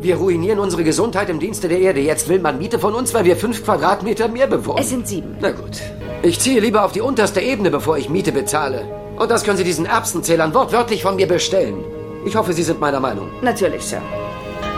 [0.00, 1.98] Wir ruinieren unsere Gesundheit im Dienste der Erde.
[2.00, 4.78] Jetzt will man Miete von uns, weil wir fünf Quadratmeter mehr bewohnen.
[4.78, 5.36] Es sind sieben.
[5.40, 5.80] Na gut.
[6.22, 8.88] Ich ziehe lieber auf die unterste Ebene, bevor ich Miete bezahle.
[9.16, 11.82] Und das können Sie diesen Erbsenzählern wortwörtlich von mir bestellen.
[12.24, 13.28] Ich hoffe, Sie sind meiner Meinung.
[13.42, 14.00] Natürlich, Sir.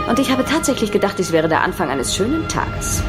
[0.09, 3.03] Und ich habe tatsächlich gedacht, dies wäre der Anfang eines schönen Tages.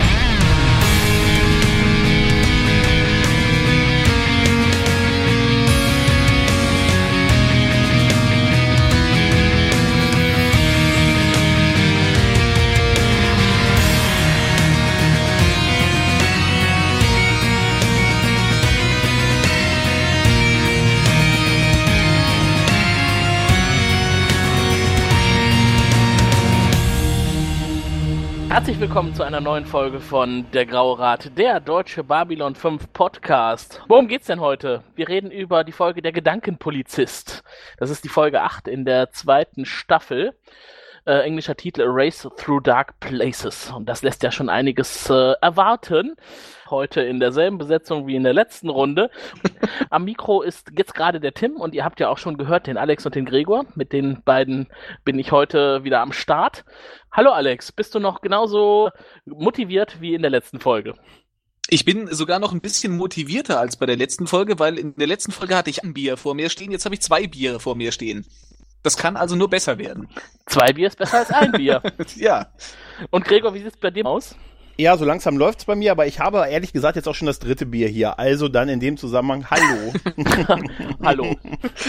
[28.52, 33.82] Herzlich willkommen zu einer neuen Folge von Der Graue Rat, der deutsche Babylon 5 Podcast.
[33.88, 34.84] Worum geht's denn heute?
[34.94, 37.46] Wir reden über die Folge Der Gedankenpolizist.
[37.78, 40.38] Das ist die Folge 8 in der zweiten Staffel.
[41.06, 43.72] Äh, englischer Titel A Race Through Dark Places.
[43.72, 46.18] Und das lässt ja schon einiges äh, erwarten.
[46.72, 49.12] Heute in derselben Besetzung wie in der letzten Runde.
[49.90, 52.78] Am Mikro ist jetzt gerade der Tim und ihr habt ja auch schon gehört, den
[52.78, 53.66] Alex und den Gregor.
[53.76, 54.68] Mit den beiden
[55.04, 56.64] bin ich heute wieder am Start.
[57.12, 58.90] Hallo Alex, bist du noch genauso
[59.26, 60.94] motiviert wie in der letzten Folge?
[61.68, 65.08] Ich bin sogar noch ein bisschen motivierter als bei der letzten Folge, weil in der
[65.08, 67.76] letzten Folge hatte ich ein Bier vor mir stehen, jetzt habe ich zwei Biere vor
[67.76, 68.26] mir stehen.
[68.82, 70.08] Das kann also nur besser werden.
[70.46, 71.84] Zwei Bier ist besser als ein Bier.
[72.16, 72.48] ja.
[73.10, 74.38] Und Gregor, wie sieht es bei dir aus?
[74.78, 77.40] Ja, so langsam läuft's bei mir, aber ich habe ehrlich gesagt jetzt auch schon das
[77.40, 78.18] dritte Bier hier.
[78.20, 79.94] Also dann in dem Zusammenhang, hallo.
[81.04, 81.36] hallo.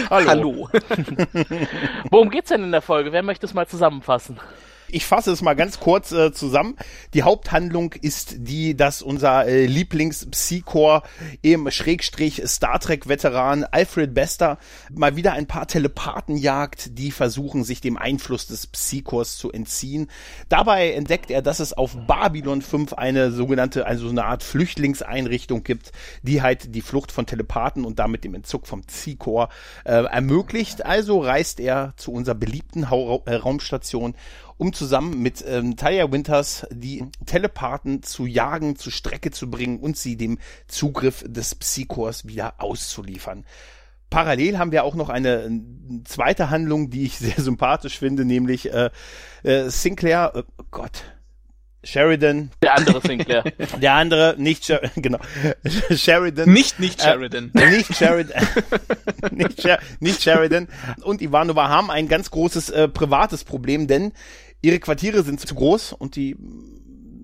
[0.09, 0.27] hallo.
[0.27, 0.69] Hallo.
[2.11, 3.11] Worum geht's denn in der Folge?
[3.11, 4.39] Wer möchte es mal zusammenfassen?
[4.87, 6.75] Ich fasse es mal ganz kurz äh, zusammen.
[7.13, 11.03] Die Haupthandlung ist die, dass unser äh, Lieblings-Psychor
[11.41, 14.57] im Schrägstrich Star Trek-Veteran Alfred Bester
[14.91, 20.09] mal wieder ein paar Telepathen jagt, die versuchen, sich dem Einfluss des Psychors zu entziehen.
[20.49, 25.91] Dabei entdeckt er, dass es auf Babylon 5 eine sogenannte, also eine Art Flüchtlingseinrichtung gibt,
[26.21, 29.49] die halt die Flucht von Telepathen und damit dem Entzug vom Psychor
[29.85, 30.85] äh, ermöglicht.
[30.85, 34.15] Also reist er zu unserer beliebten äh, Raumstation
[34.57, 39.97] um zusammen mit ähm, Talia Winters die Telepathen zu jagen, zur Strecke zu bringen und
[39.97, 43.45] sie dem Zugriff des Psychors wieder auszuliefern.
[44.09, 45.49] Parallel haben wir auch noch eine
[46.05, 48.91] zweite Handlung, die ich sehr sympathisch finde, nämlich äh,
[49.41, 51.03] äh, Sinclair, äh, oh Gott,
[51.83, 52.51] Sheridan.
[52.61, 53.43] Der andere Sinclair.
[53.81, 55.19] Der andere, nicht Sher genau.
[55.91, 56.49] Sheridan.
[56.49, 57.51] Nicht, nicht Sheridan.
[57.55, 58.47] Äh, nicht Sheridan.
[59.31, 60.67] nicht, Sher nicht Sheridan.
[61.03, 64.13] Und Ivanova haben ein ganz großes äh, privates Problem, denn
[64.61, 66.37] ihre Quartiere sind zu groß und die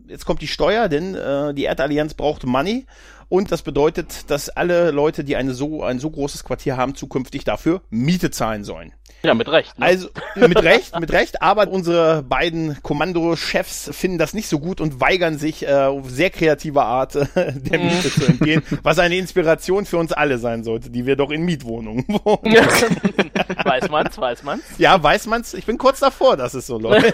[0.08, 2.86] jetzt kommt die Steuer, denn äh, die Erdallianz braucht Money
[3.30, 7.44] und das bedeutet, dass alle Leute, die eine so ein so großes Quartier haben, zukünftig
[7.44, 8.94] dafür Miete zahlen sollen.
[9.22, 9.78] Ja, mit Recht.
[9.78, 9.86] Ne?
[9.86, 15.02] Also mit Recht, mit Recht, aber unsere beiden Kommandochefs finden das nicht so gut und
[15.02, 19.86] weigern sich äh, auf sehr kreative Art äh, der Miete zu entgehen, was eine Inspiration
[19.86, 22.56] für uns alle sein sollte, die wir doch in Mietwohnungen wohnen.
[23.64, 24.64] weiß man's, weiß man's.
[24.78, 25.54] Ja, weiß man's.
[25.54, 27.14] Ich bin kurz davor, dass es so läuft.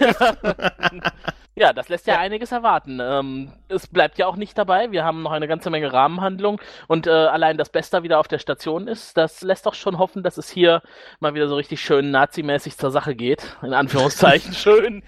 [1.58, 2.20] Ja, das lässt ja, ja.
[2.20, 3.00] einiges erwarten.
[3.00, 4.92] Ähm, es bleibt ja auch nicht dabei.
[4.92, 8.38] Wir haben noch eine ganze Menge Rahmenhandlung und äh, allein, dass Bester wieder auf der
[8.38, 10.82] Station ist, das lässt doch schon hoffen, dass es hier
[11.18, 13.56] mal wieder so richtig schön nazimäßig zur Sache geht.
[13.62, 15.02] In Anführungszeichen schön.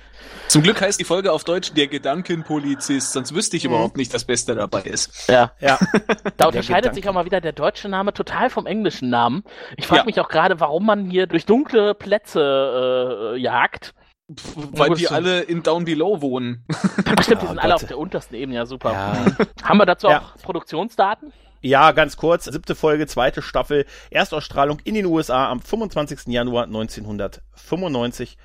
[0.46, 3.72] Zum Glück heißt die Folge auf Deutsch der Gedankenpolizist, sonst wüsste ich mhm.
[3.72, 5.28] überhaupt nicht, dass Bester dabei ist.
[5.28, 5.78] Ja, ja.
[6.38, 9.44] Da unterscheidet sich auch mal wieder der deutsche Name total vom englischen Namen.
[9.76, 10.06] Ich frage ja.
[10.06, 13.92] mich auch gerade, warum man hier durch dunkle Plätze äh, jagt
[14.28, 16.64] weil die alle in Down Below wohnen.
[16.70, 18.92] Ach, stimmt, die sind oh, alle auf der untersten Ebene, ja super.
[18.92, 19.26] Ja.
[19.62, 20.20] Haben wir dazu ja.
[20.20, 21.32] auch Produktionsdaten?
[21.60, 22.44] Ja, ganz kurz.
[22.44, 26.26] Siebte Folge, zweite Staffel, Erstausstrahlung in den USA am 25.
[26.26, 28.36] Januar 1995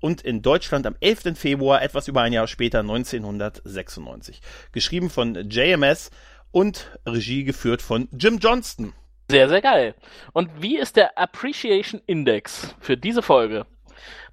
[0.00, 1.36] und in Deutschland am 11.
[1.38, 4.42] Februar, etwas über ein Jahr später, 1996.
[4.72, 6.10] Geschrieben von JMS
[6.50, 8.92] und Regie geführt von Jim Johnston.
[9.30, 9.94] Sehr, sehr geil.
[10.32, 13.66] Und wie ist der Appreciation Index für diese Folge?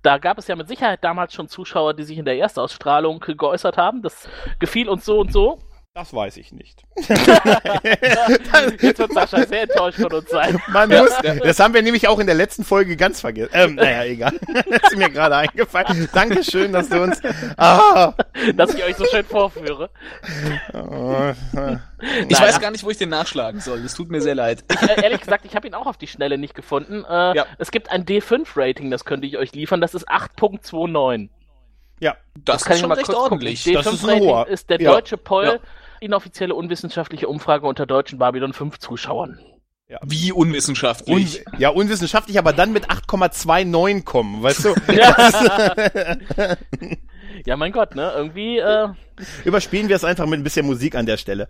[0.02, 3.78] Da gab es ja mit Sicherheit damals schon Zuschauer, die sich in der Erstausstrahlung geäußert
[3.78, 4.02] haben.
[4.02, 4.30] Das
[4.60, 5.60] gefiel uns so und so.
[5.96, 6.86] Das weiß ich nicht.
[6.98, 10.62] Jetzt wird Sascha sehr enttäuscht von uns sein.
[10.68, 11.10] Man muss,
[11.44, 13.50] das haben wir nämlich auch in der letzten Folge ganz vergessen.
[13.54, 14.40] Ähm, naja, egal.
[14.70, 16.08] Das ist mir gerade eingefallen.
[16.14, 17.20] Dankeschön, dass du uns.
[17.58, 18.14] Ah.
[18.56, 19.90] Dass ich euch so schön vorführe.
[20.74, 21.82] Oh, ich naja.
[22.30, 23.80] weiß gar nicht, wo ich den nachschlagen soll.
[23.80, 24.64] Es tut mir sehr leid.
[24.72, 27.04] Ich, äh, ehrlich gesagt, ich habe ihn auch auf die Schnelle nicht gefunden.
[27.04, 27.46] Äh, ja.
[27.58, 29.82] Es gibt ein D5-Rating, das könnte ich euch liefern.
[29.82, 31.30] Das ist 8.29.
[32.00, 33.64] Ja, das, das ist schon recht ordentlich.
[33.64, 34.48] D5 das ist, ein hoher.
[34.48, 35.46] ist der deutsche Poll.
[35.46, 35.60] Ja
[36.00, 39.40] inoffizielle unwissenschaftliche Umfrage unter deutschen Babylon 5 Zuschauern.
[39.88, 40.00] Ja.
[40.06, 41.46] Wie unwissenschaftlich?
[41.48, 44.76] Un ja, unwissenschaftlich, aber dann mit 8,29 kommen, weißt du?
[44.94, 46.56] ja.
[47.46, 48.12] Ja, mein Gott, ne?
[48.16, 48.90] Irgendwie, äh,
[49.46, 51.48] Überspielen wir es einfach mit ein bisschen Musik an der Stelle.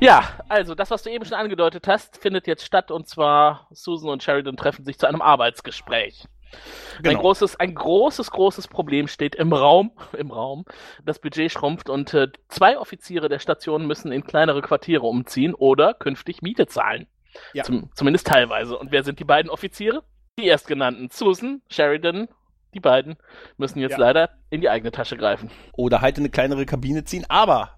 [0.00, 4.10] Ja, also das, was du eben schon angedeutet hast, findet jetzt statt und zwar Susan
[4.10, 6.24] und Sheridan treffen sich zu einem Arbeitsgespräch.
[6.98, 7.20] Ein Genau.
[7.20, 10.64] großes, ein großes, großes Problem steht im Raum, im Raum.
[11.04, 15.92] Das Budget schrumpft und äh, zwei Offiziere der Station müssen in kleinere Quartiere umziehen oder
[15.94, 17.06] künftig Miete zahlen.
[17.52, 17.64] Ja.
[17.64, 18.78] Zum, zumindest teilweise.
[18.78, 20.02] Und wer sind die beiden Offiziere?
[20.38, 21.10] Die erstgenannten.
[21.10, 22.28] Susan, Sheridan,
[22.72, 23.16] die beiden
[23.58, 23.98] müssen jetzt Ja.
[23.98, 25.50] leider in die eigene Tasche greifen.
[25.74, 27.26] Oder halt in eine kleinere Kabine ziehen.
[27.28, 27.74] Aber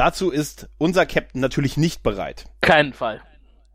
[0.00, 2.46] dazu ist unser Captain natürlich nicht bereit.
[2.62, 3.20] Keinen Fall.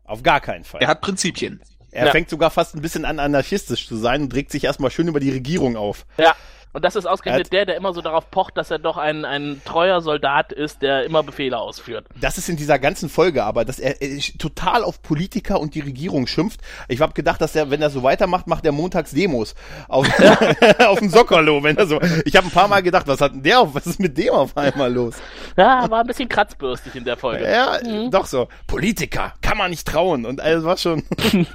[0.04, 0.80] Auf gar keinen Fall.
[0.82, 1.60] Er hat Prinzipien.
[1.92, 2.12] Er Ja.
[2.12, 5.20] fängt sogar fast ein bisschen an, anarchistisch zu sein und regt sich erstmal schön über
[5.20, 6.04] die Regierung auf.
[6.18, 6.34] Ja.
[6.76, 9.24] Und das ist Er ausgerechnet der, der immer so darauf pocht, dass er doch ein,
[9.24, 12.04] ein treuer Soldat ist, der immer Befehle ausführt.
[12.20, 15.80] Das ist in dieser ganzen Folge aber, dass er, er total auf Politiker und die
[15.80, 16.60] Regierung schimpft.
[16.88, 19.54] Ich habe gedacht, dass er, wenn er so weitermacht, macht er montags Demos
[19.88, 20.06] auf,
[20.86, 21.62] auf dem Sockerlo.
[21.62, 23.86] Wenn er so, ich habe ein paar Mal gedacht, was hat denn der auf, was
[23.86, 25.14] ist mit dem auf einmal los?
[25.56, 27.50] Ja, war ein bisschen kratzbürstig in der Folge.
[27.50, 27.78] Ja,
[28.10, 28.48] doch so.
[28.66, 30.26] Politiker, kann man nicht trauen.
[30.26, 31.04] Und alles war schon.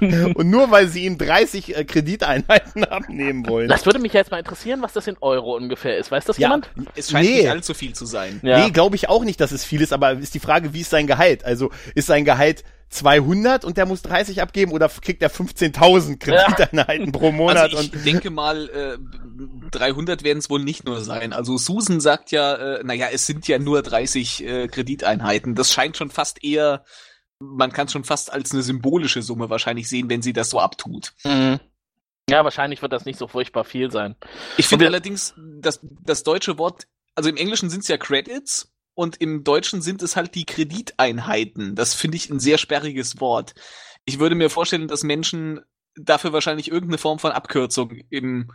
[0.34, 3.68] und nur weil sie ihm 30 äh, Krediteinheiten abnehmen wollen.
[3.68, 6.10] Das würde mich jetzt mal interessieren, was das in Euro ungefähr ist.
[6.10, 6.70] Weiß das Ja, jemand?
[6.96, 7.36] Es scheint Nee.
[7.38, 8.40] nicht allzu viel zu sein.
[8.42, 8.64] Ja.
[8.64, 10.90] Nee, glaube ich auch nicht, dass es viel ist, aber ist die Frage, wie ist
[10.90, 11.44] sein Gehalt?
[11.44, 17.12] Also ist sein Gehalt 200 und der muss 30 abgeben oder kriegt er 15.000 Krediteinheiten
[17.12, 17.72] pro Monat?
[17.72, 18.98] Also ich und denke mal, äh,
[19.70, 21.32] 300 werden es wohl nicht nur sein.
[21.32, 25.54] Also Susan sagt ja, äh, naja, es sind ja nur 30 äh, Krediteinheiten.
[25.54, 26.84] Das scheint schon fast eher,
[27.42, 30.60] man kann es schon fast als eine symbolische Summe wahrscheinlich sehen, wenn sie das so
[30.60, 31.12] abtut.
[31.24, 31.60] Mhm.
[32.30, 34.14] Ja, wahrscheinlich wird das nicht so furchtbar viel sein.
[34.56, 39.20] Ich finde allerdings, das, das deutsche Wort, also im Englischen sind es ja Credits und
[39.20, 41.74] im Deutschen sind es halt die Krediteinheiten.
[41.74, 43.54] Das finde ich ein sehr sperriges Wort.
[44.04, 45.60] Ich würde mir vorstellen, dass Menschen
[45.94, 48.50] dafür wahrscheinlich irgendeine Form von Abkürzung im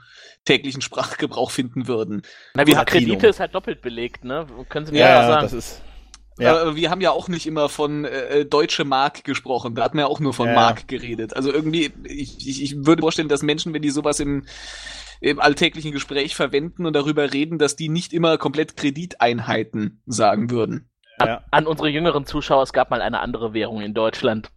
[0.46, 2.24] täglichen Sprachgebrauch finden würden.
[2.56, 2.74] Na, wie.
[2.74, 4.48] Kredite ist halt doppelt belegt, ne?
[4.70, 5.42] Können Sie mir ja, ja, ja, sagen?
[5.44, 5.82] das ist.
[6.38, 6.70] Ja.
[6.70, 9.76] Äh, wir haben ja auch nicht immer von äh, deutsche Mark gesprochen.
[9.76, 10.54] Da hat man ja auch nur von Ja.
[10.56, 11.36] Mark geredet.
[11.36, 14.46] Also irgendwie, ich, ich, ich würde vorstellen, dass Menschen, wenn die sowas im,
[15.20, 20.90] im alltäglichen Gespräch verwenden und darüber reden, dass die nicht immer komplett Krediteinheiten sagen würden.
[21.20, 21.44] Ja.
[21.50, 24.52] An unsere jüngeren Zuschauer, es gab mal eine andere Währung in Deutschland.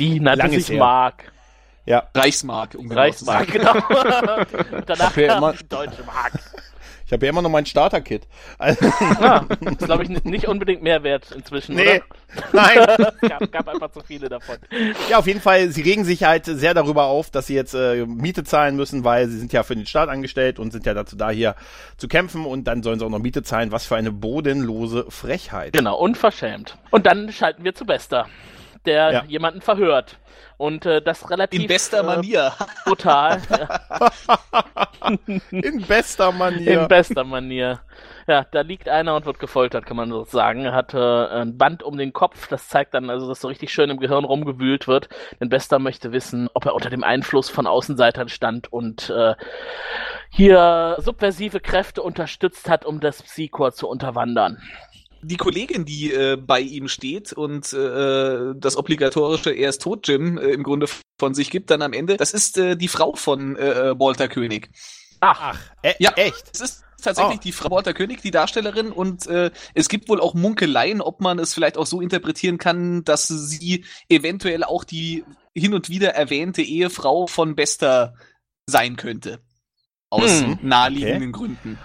[0.00, 0.78] Die nannte Langes sich her.
[0.84, 1.32] Mark.
[1.84, 2.08] ja.
[2.14, 3.74] Reichsmark, um genau Reichsmark, genau.
[3.74, 3.82] Und
[4.88, 6.32] danach ja kam immer- die Deutsche Mark.
[7.08, 8.26] Ich habe ja immer noch mein Starter-Kit.
[8.58, 8.84] Also,
[9.18, 12.02] Ja, ist, glaube ich, nicht unbedingt mehr wert inzwischen, nee, oder?
[12.52, 12.78] nein.
[13.22, 14.56] Es gab, gab einfach zu viele davon.
[15.08, 18.04] Ja, auf jeden Fall, sie regen sich halt sehr darüber auf, dass sie jetzt äh,
[18.04, 21.16] Miete zahlen müssen, weil sie sind ja für den Staat angestellt und sind ja dazu
[21.16, 21.54] da, hier
[21.96, 23.72] zu kämpfen und dann sollen sie auch noch Miete zahlen.
[23.72, 25.72] Was für eine bodenlose Frechheit.
[25.72, 26.76] Genau, unverschämt.
[26.90, 28.26] Und dann schalten wir zu Bester,
[28.84, 29.24] der Ja.
[29.24, 30.18] jemanden verhört.
[30.58, 32.52] Und äh, das relativ In bester äh, Manier.
[32.84, 33.40] brutal.
[33.48, 33.80] ja,
[35.50, 36.82] In bester Manier.
[36.82, 37.80] In bester Manier.
[38.26, 40.64] Ja, da liegt einer und wird gefoltert, kann man so sagen.
[40.64, 43.72] Er hatte äh, ein Band um den Kopf, das zeigt dann also, dass so richtig
[43.72, 45.08] schön im Gehirn rumgewühlt wird.
[45.40, 49.34] Denn Bester möchte wissen, ob er unter dem Einfluss von Außenseitern stand und äh,
[50.28, 54.60] hier subversive Kräfte unterstützt hat, um das Psychor zu unterwandern.
[55.22, 60.38] Die Kollegin, die äh, bei ihm steht und äh, das obligatorische Er ist tot, Jim,
[60.38, 60.86] äh, im Grunde
[61.18, 64.70] von sich gibt, dann am Ende, das ist äh, die Frau von äh, Walter König.
[65.20, 66.12] Ach, Ä Ja.
[66.12, 66.50] echt?
[66.54, 67.42] Es ist tatsächlich Oh.
[67.42, 71.38] die Frau Walter König, die Darstellerin, und äh, es gibt wohl auch Munkeleien, ob man
[71.40, 76.62] es vielleicht auch so interpretieren kann, dass sie eventuell auch die hin und wieder erwähnte
[76.62, 78.14] Ehefrau von Bester
[78.66, 79.40] sein könnte.
[80.10, 80.58] Aus Hm.
[80.62, 81.78] naheliegenden Gründen.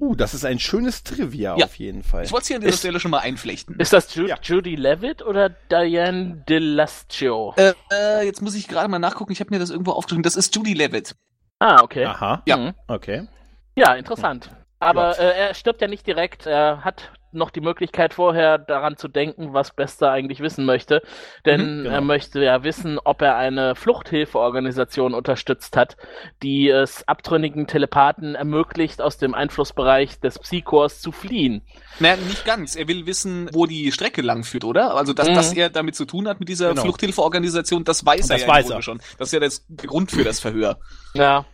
[0.00, 1.66] Uh, das ist ein schönes Trivia Ja.
[1.66, 2.24] auf jeden Fall.
[2.24, 3.78] Ich wollte es hier an dieser Ist- Stelle schon mal einflechten.
[3.78, 4.36] ist das Ju Ja.
[4.42, 7.54] Judy Levitt oder Diane DeLastio?
[7.56, 10.22] Äh, äh, jetzt muss ich gerade mal nachgucken, ich habe mir das irgendwo aufgeschrieben.
[10.22, 11.14] Das ist Judy Levitt.
[11.58, 12.06] Ah, okay.
[12.06, 12.56] Aha, Ja.
[12.56, 12.74] Mhm.
[12.88, 13.28] okay.
[13.76, 14.50] Ja, interessant.
[14.78, 16.46] Aber äh, er stirbt ja nicht direkt.
[16.46, 21.02] Er hat noch die Möglichkeit vorher daran zu denken, was Bester eigentlich wissen möchte.
[21.46, 21.94] Denn Mhm, genau.
[21.94, 25.96] er möchte ja wissen, ob er eine Fluchthilfeorganisation unterstützt hat,
[26.42, 31.62] die es abtrünnigen Telepathen ermöglicht, aus dem Einflussbereich des Psychors zu fliehen.
[31.98, 32.76] Naja, nicht ganz.
[32.76, 34.94] Er will wissen, wo die Strecke lang führt, oder?
[34.94, 35.34] Also, dass, Mhm.
[35.34, 36.82] dass er damit zu tun hat mit dieser Genau.
[36.82, 38.82] Fluchthilfeorganisation, das weiß Und er das ja weiß er.
[38.82, 39.00] schon.
[39.18, 39.50] Das ist ja der
[39.86, 40.78] Grund für das Verhör.
[41.14, 41.44] Ja.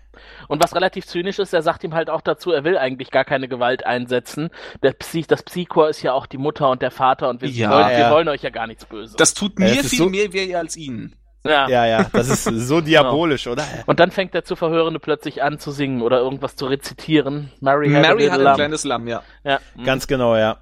[0.48, 3.24] Und was relativ zynisch ist, er sagt ihm halt auch dazu, er will eigentlich gar
[3.24, 4.50] keine Gewalt einsetzen.
[4.82, 7.70] Der Psy das Psychor ist ja auch die Mutter und der Vater und wir, Ja,
[7.70, 8.10] wollen, wir ja.
[8.10, 9.16] wollen euch ja gar nichts Böses.
[9.16, 11.14] Das tut mir viel so- mehr weh als ihnen.
[11.44, 11.68] ja.
[11.68, 13.64] Ja, ja, das ist so diabolisch, oder?
[13.86, 17.52] Und dann fängt der zu Verhörende plötzlich an zu singen oder irgendwas zu rezitieren.
[17.60, 18.56] Mary Mary hat ein lamb.
[18.56, 19.22] kleines Lamm, ja.
[19.44, 19.60] Ja.
[19.84, 20.58] Ganz genau, ja.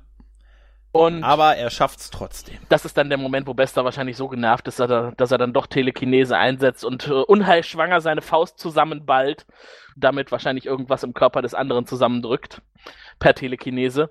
[0.95, 2.57] Und Aber er schafft's trotzdem.
[2.69, 5.39] das ist dann der Moment, wo Bester wahrscheinlich so genervt ist, dass er, dass er
[5.39, 9.45] dann doch Telekinese einsetzt und äh, unheilschwanger seine Faust zusammenballt,
[9.97, 12.63] damit wahrscheinlich irgendwas im Körper des anderen zusammendrückt,
[13.19, 14.11] per Telekinese.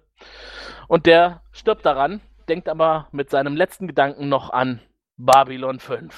[0.90, 4.82] Und der stirbt daran, denkt aber mit seinem letzten Gedanken noch an
[5.16, 6.13] Babylon 5.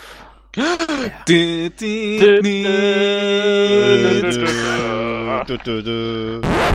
[1.28, 1.70] Di,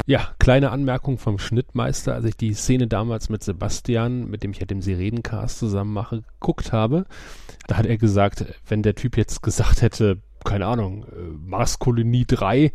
[0.07, 4.61] Ja, kleine Anmerkung vom Schnittmeister, als ich die Szene damals mit Sebastian, mit dem ich
[4.61, 7.07] ja den Sirenencast zusammen mache, geguckt habe.
[7.67, 12.73] Da hat er gesagt, wenn der Typ jetzt gesagt hätte, keine Ahnung, äh, Marskolonie 3,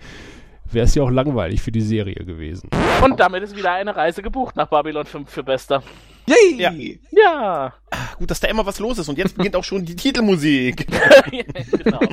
[0.71, 2.69] wäre es ja auch langweilig für die Serie gewesen.
[3.03, 5.83] Und damit ist wieder eine Reise gebucht nach Babylon 5 für Bester.
[6.27, 6.57] Yay!
[6.57, 6.71] Ja.
[7.11, 7.73] Ja,
[8.17, 10.87] Gut, dass da immer was los ist und jetzt beginnt auch schon die Titelmusik.
[11.83, 11.99] genau.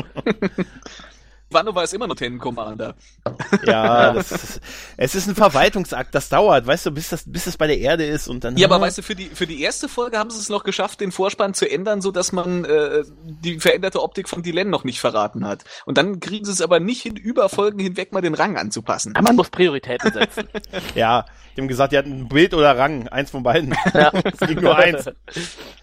[1.52, 2.94] Wanova ist immer noch Ten Commander.
[3.66, 4.60] Ja, das ist,
[4.96, 8.04] es ist ein Verwaltungsakt, das dauert, weißt du, bis das, bis es bei der Erde
[8.04, 8.56] ist und dann.
[8.56, 11.00] Ja, aber weißt du, für die, für die erste Folge haben sie es noch geschafft,
[11.00, 15.00] den Vorspann zu ändern, so dass man äh, die veränderte Optik von Dylan noch nicht
[15.00, 15.64] verraten hat.
[15.86, 19.14] Und dann kriegen sie es aber nicht hin, über Folgen hinweg mal den Rang anzupassen.
[19.14, 20.48] Aber man muss Prioritäten setzen.
[20.94, 21.24] Ja,
[21.56, 23.74] die haben gesagt, die hatten ein Bild oder Rang, eins von beiden.
[23.92, 25.06] es ging nur eins.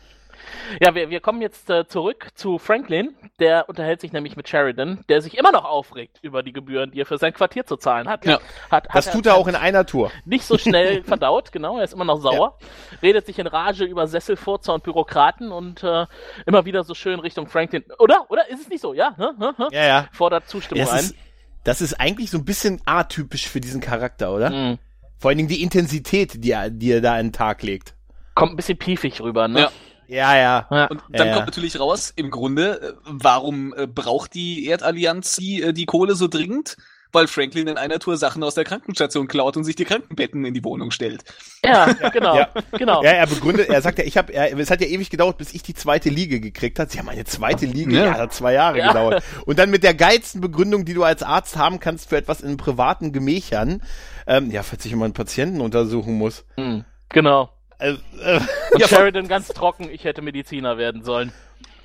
[0.81, 3.15] Ja, wir, wir kommen jetzt äh, zurück zu Franklin.
[3.39, 7.01] Der unterhält sich nämlich mit Sheridan, der sich immer noch aufregt über die Gebühren, die
[7.01, 8.25] er für sein Quartier zu zahlen hat.
[8.25, 8.39] Ja.
[8.69, 10.11] hat, hat Das tut er auch in einer Tour.
[10.25, 12.57] nicht so schnell verdaut, genau, er ist immer noch sauer,
[13.01, 16.05] redet sich in Rage über Sesselfurzer und Bürokraten und äh,
[16.45, 17.83] immer wieder so schön Richtung Franklin.
[17.99, 18.25] Oder?
[18.29, 18.49] Oder?
[18.49, 18.93] Ist es nicht so?
[18.93, 19.15] Ja?
[19.17, 19.39] Hm?
[19.39, 19.57] Hm?
[19.57, 19.67] Hm?
[19.71, 20.07] Ja, ja.
[20.11, 20.99] Fordert Zustimmung Das ein.
[20.99, 21.15] ist,
[21.63, 24.49] das ist eigentlich so ein bisschen atypisch für diesen Charakter, oder?
[24.49, 24.77] Mhm.
[25.17, 27.93] Vor allen Dingen die Intensität, die er, die er da an den Tag legt.
[28.35, 29.59] Kommt ein bisschen piefig rüber, ne?
[29.61, 29.71] Ja.
[30.09, 30.67] Ja, ja.
[30.71, 30.85] Ja.
[30.87, 35.61] Und dann Ja, kommt natürlich raus, im Grunde, äh, warum äh, braucht die Erdallianz die,
[35.61, 36.77] äh, die Kohle so dringend?
[37.11, 40.53] Weil Franklin in einer Tour Sachen aus der Krankenstation klaut und sich die Krankenbetten in
[40.53, 41.23] die Wohnung stellt.
[41.65, 42.35] Ja, genau.
[42.37, 42.49] Ja.
[42.71, 43.01] genau.
[43.03, 45.63] Ja, er begründet, er sagt ja, ich habe, es hat ja ewig gedauert, bis ich
[45.63, 46.91] die zweite Liege gekriegt hat.
[46.91, 48.05] Sie haben eine zweite Liege, Ja.
[48.05, 48.89] ja, hat zwei Jahre Ja.
[48.89, 49.23] gedauert.
[49.47, 52.57] Und dann mit der geilsten Begründung, die du als Arzt haben kannst für etwas in
[52.57, 53.81] privaten Gemächern,
[54.27, 56.45] ähm, ja, falls ich immer einen Patienten untersuchen muss.
[56.57, 56.85] Mhm.
[57.09, 57.49] Genau.
[57.79, 58.39] Äh, äh,
[58.71, 61.31] Und Ja, Sheridan ganz trocken, ich hätte Mediziner werden sollen.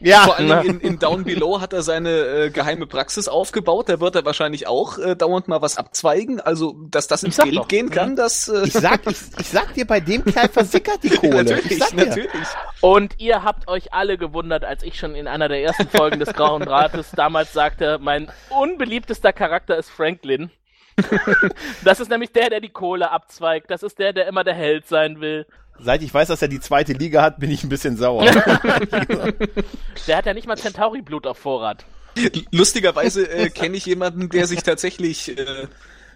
[0.00, 3.88] ja, Vor allem in, in Down Below hat er seine äh, geheime Praxis aufgebaut.
[3.88, 6.40] Da wird er wahrscheinlich auch äh, dauernd mal was abzweigen.
[6.40, 7.68] Also, dass das ins Geld doch.
[7.68, 11.10] gehen kann, das äh, ich sag, ich, ich sag dir, bei dem Kerl versickert die
[11.16, 11.42] Kohle.
[11.42, 12.06] ich natürlich, sag dir.
[12.06, 12.48] natürlich.
[12.80, 16.34] Und ihr habt euch alle gewundert, als ich schon in einer der ersten Folgen des
[16.34, 20.50] Grauen Rates damals sagte, mein unbeliebtester Charakter ist Franklin.
[21.84, 23.70] das ist nämlich der, der die Kohle abzweigt.
[23.70, 25.46] Das ist der, der immer der Held sein will.
[25.78, 28.24] Seit ich weiß, dass er die zweite Liga hat, bin ich ein bisschen sauer.
[30.06, 31.84] Der hat ja nicht mal Centauri-Blut auf Vorrat.
[32.52, 35.66] Lustigerweise äh, kenne ich jemanden, der sich tatsächlich äh,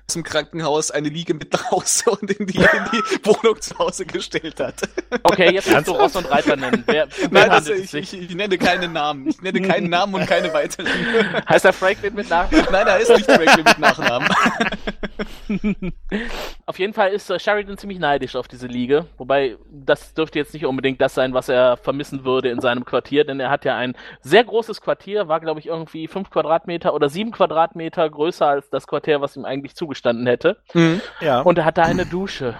[0.09, 4.07] zum Krankenhaus eine Liege mit nach Hause und in die, in die Wohnung zu Hause
[4.07, 4.81] gestellt hat.
[5.23, 5.93] Okay, jetzt musst du?
[5.93, 6.83] Ross und Reiter nennen.
[6.87, 9.29] Wer, Nein, es ich, ich, ich nenne keinen Namen.
[9.29, 10.89] Ich nenne keinen Namen und keine weiteren.
[11.49, 12.67] Heißt er Franklin mit Nachnamen?
[12.73, 14.29] Nein, da ist nicht Franklin mit Nachnamen.
[16.67, 19.07] Auf jeden Fall ist äh, Sheridan ziemlich neidisch auf diese Liege.
[19.17, 23.25] Wobei, das dürfte jetzt nicht unbedingt das sein, was er vermissen würde in seinem Quartier,
[23.25, 27.09] denn er hat ja ein sehr großes Quartier, war glaube ich irgendwie fünf Quadratmeter oder
[27.09, 30.59] sieben Quadratmeter größer als das Quartier, was ihm eigentlich zugestanden hätte.
[31.21, 31.41] ja.
[31.41, 32.57] Und er hat da eine Dusche.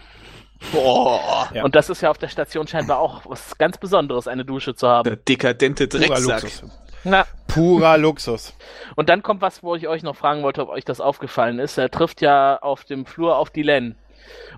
[0.73, 1.49] Boah.
[1.55, 1.65] Ja.
[1.65, 4.89] Und das ist ja auf der Station scheinbar auch was ganz Besonderes, eine Dusche zu
[4.89, 5.05] haben.
[5.05, 6.45] Der dekadente Drecksack.
[7.09, 8.55] Na, Purer Luxus.
[8.97, 11.79] und dann kommt was, wo ich euch noch fragen wollte, ob euch das aufgefallen ist.
[11.79, 13.97] Er trifft ja auf dem Flur auf die Len.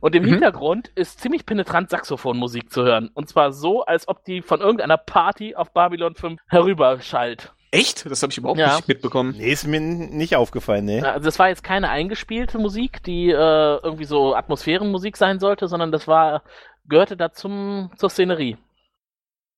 [0.01, 0.29] Und im Mhm.
[0.31, 3.11] Hintergrund ist ziemlich penetrant Saxophonmusik zu hören.
[3.15, 7.53] Und zwar so, als ob die von irgendeiner Party auf Babylon 5 herüberschallt.
[7.71, 8.11] Echt?
[8.11, 8.75] Das habe ich überhaupt Ja.
[8.77, 9.35] nicht mitbekommen.
[9.37, 11.01] Nee, ist mir nicht aufgefallen, nee.
[11.03, 15.93] Also das war jetzt keine eingespielte Musik, die äh, irgendwie so Atmosphärenmusik sein sollte, sondern
[15.93, 16.43] das war
[16.89, 18.57] gehörte da zum zur Szenerie.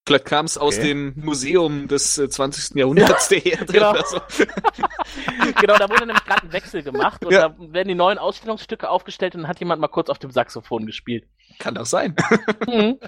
[0.04, 0.88] Vielleicht kam es aus Okay.
[0.88, 2.76] dem Museum des äh, 20.
[2.76, 3.90] Jahrhunderts der Erde genau.
[3.92, 4.20] oder so.
[5.60, 7.48] genau, da wurde nämlich gerade ein Wechsel gemacht und Ja.
[7.50, 10.86] da werden die neuen Ausstellungsstücke aufgestellt und dann hat jemand mal kurz auf dem Saxophon
[10.86, 11.24] gespielt.
[11.58, 12.16] Kann doch sein.
[12.66, 12.98] Mhm.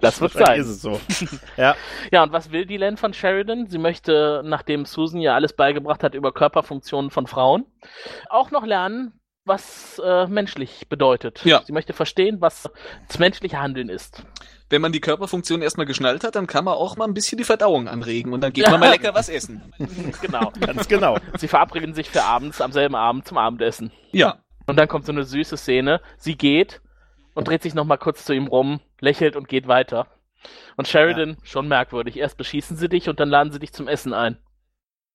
[0.00, 0.60] Das wird sein.
[0.60, 1.00] ist es so.
[1.56, 1.76] Ja.
[2.12, 3.66] Ja, und was will die Len von Sheridan?
[3.68, 7.64] Sie möchte, nachdem Susan ja alles beigebracht hat über Körperfunktionen von Frauen,
[8.30, 11.44] auch noch lernen, was äh, menschlich bedeutet.
[11.44, 11.62] Ja.
[11.64, 12.68] Sie möchte verstehen, was
[13.08, 14.22] das menschliche Handeln ist.
[14.70, 17.44] Wenn man die Körperfunktion erstmal geschnallt hat, dann kann man auch mal ein bisschen die
[17.44, 19.72] Verdauung anregen und dann geht man mal lecker was essen.
[20.20, 20.52] genau.
[20.60, 21.18] Ganz genau.
[21.38, 23.90] Sie verabreden sich für abends, am selben Abend zum Abendessen.
[24.12, 24.42] Ja.
[24.66, 26.00] Und dann kommt so eine süße Szene.
[26.18, 26.82] Sie geht
[27.34, 30.06] und dreht sich nochmal kurz zu ihm rum, lächelt und geht weiter.
[30.76, 32.16] Und Sheridan, schon merkwürdig.
[32.18, 34.36] Erst beschießen sie dich und dann laden sie dich zum Essen ein.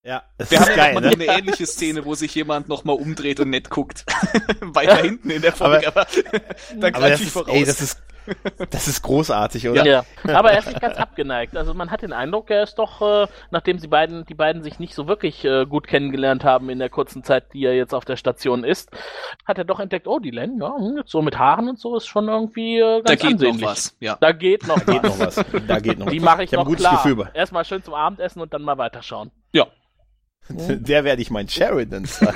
[0.05, 1.13] Ja, das Wir ist haben ja geil, noch mal ne?
[1.13, 4.03] eine ähnliche Szene, wo sich jemand noch mal umdreht und nett guckt.
[4.62, 6.05] Weiter hinten in der Folge, aber,
[6.75, 7.53] da Aber greife das ich voraus.
[7.55, 8.01] ey, das ist,
[8.70, 9.86] Das ist großartig, oder?
[9.86, 10.03] Ja.
[10.34, 11.56] aber er ist nicht ganz abgeneigt.
[11.58, 14.80] Also man hat den Eindruck, er ist doch, äh, nachdem sie beiden, die beiden sich
[14.80, 18.06] nicht so wirklich äh, gut kennengelernt haben in der kurzen Zeit, die er jetzt auf
[18.06, 18.89] der Station ist,
[19.46, 22.08] hat er doch entdeckt, oh, die Len, ja, hm, so mit Haaren und so ist
[22.08, 23.62] schon irgendwie äh, ganz Da geht ansehnlich.
[23.62, 23.98] noch was.
[24.00, 24.18] Ja.
[24.20, 25.38] Da geht noch Da geht was.
[25.38, 25.46] noch was.
[25.68, 26.25] Da geht noch Die was.
[26.25, 26.96] mache ich, ich noch ein gutes klar.
[27.03, 27.15] Gefühl.
[27.15, 29.32] bei- Erstmal schön zum Abendessen und dann mal weiterschauen.
[29.51, 29.68] Ja.
[30.50, 32.34] Der werde ich mein Sheridan sein.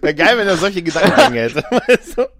[0.00, 1.64] Wäre geil, wenn er solche Gedanken hätte.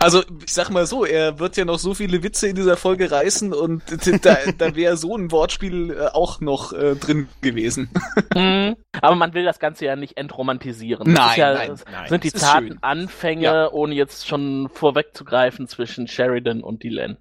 [0.00, 3.08] Also, ich sag mal so, er wird ja noch so viele Witze in dieser Folge
[3.08, 3.84] reißen und
[4.24, 7.88] da, da wäre so ein Wortspiel äh, auch noch äh, drin gewesen.
[8.34, 8.74] Mhm.
[9.00, 11.14] Aber man will das Ganze ja nicht entromantisieren.
[11.14, 12.08] Das Nein, ist ja, nein, nein.
[12.08, 12.78] sind die zarten.
[12.80, 13.70] Anfänge, Ja.
[13.70, 17.16] ohne jetzt schon vorwegzugreifen zwischen Sheridan und Dylan.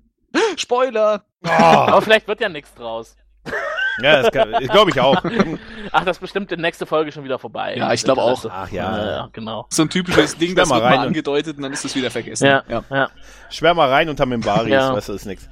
[0.57, 1.23] Spoiler!
[1.45, 3.15] Oh, Aber vielleicht wird ja nichts draus.
[4.01, 5.23] Ja, das glaube ich auch.
[5.91, 7.75] Ach, das ist bestimmt in nächste Folge schon wieder vorbei.
[7.77, 8.45] Ja, ich glaube auch.
[8.49, 9.05] Ach ja.
[9.05, 9.65] ja genau.
[9.69, 12.45] So ein typisches Ding, das mal wird mal angedeutet und dann ist es wieder vergessen.
[12.45, 13.09] Ja, ja.
[13.49, 14.93] Schwär mal rein unter Membaris, Ja.
[14.93, 15.47] weißt du, ist nix.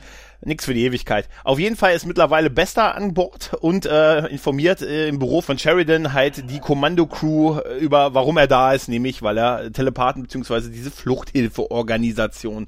[0.45, 1.29] Nix für die Ewigkeit.
[1.45, 5.57] Auf jeden Fall ist mittlerweile Bester an Bord und äh, informiert äh, im Büro von
[5.57, 10.69] Sheridan halt die Kommando-Crew äh, über, warum er da ist, nämlich weil er Telepathen beziehungsweise
[10.69, 12.67] diese Fluchthilfeorganisation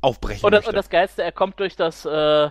[0.00, 0.70] aufbrechen Und das, möchte.
[0.70, 2.48] und das Geilste, er kommt durch das, äh,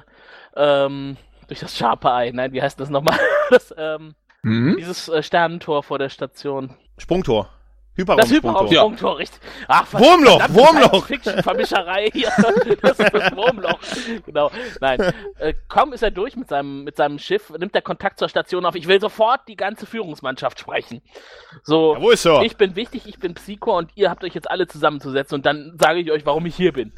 [0.56, 1.18] ähm,
[1.54, 2.32] durch das scharfe Ei.
[2.34, 3.18] Nein, wie heißt das nochmal?
[3.50, 4.76] Das, ähm, Mhm.
[4.78, 6.76] dieses äh, Sternentor vor der Station.
[6.98, 7.50] Sprungtor.
[7.96, 8.70] Das Hyperraum-Sprungtor.
[8.72, 9.40] Hyperraum-Sprungtor, richtig.
[9.68, 11.06] Ach, was- Wurmloch, verdammte Wurmloch.
[11.06, 12.30] Science-Fiction-Vermischerei hier.
[12.82, 13.80] Das ist das Wurmloch.
[14.26, 14.52] Genau.
[14.82, 15.14] Nein.
[15.38, 18.66] Äh, kaum ist er durch mit seinem, mit seinem Schiff, nimmt er Kontakt zur Station
[18.66, 18.74] auf.
[18.76, 21.02] Ich will sofort die ganze Führungsmannschaft sprechen.
[21.62, 21.94] So.
[21.94, 22.42] Jawohl, Sir.
[22.42, 25.78] Ich bin wichtig, ich bin Psycho und ihr habt euch jetzt alle zusammenzusetzen und dann
[25.80, 26.92] sage ich euch, warum ich hier bin.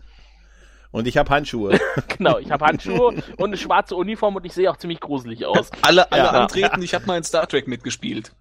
[0.96, 1.78] Und ich habe Handschuhe.
[2.18, 5.70] Genau, ich habe Handschuhe und eine schwarze Uniform und ich sehe auch ziemlich gruselig aus.
[5.82, 6.30] Alle, alle Ja.
[6.32, 8.32] antreten, ich habe mal in Star Trek mitgespielt.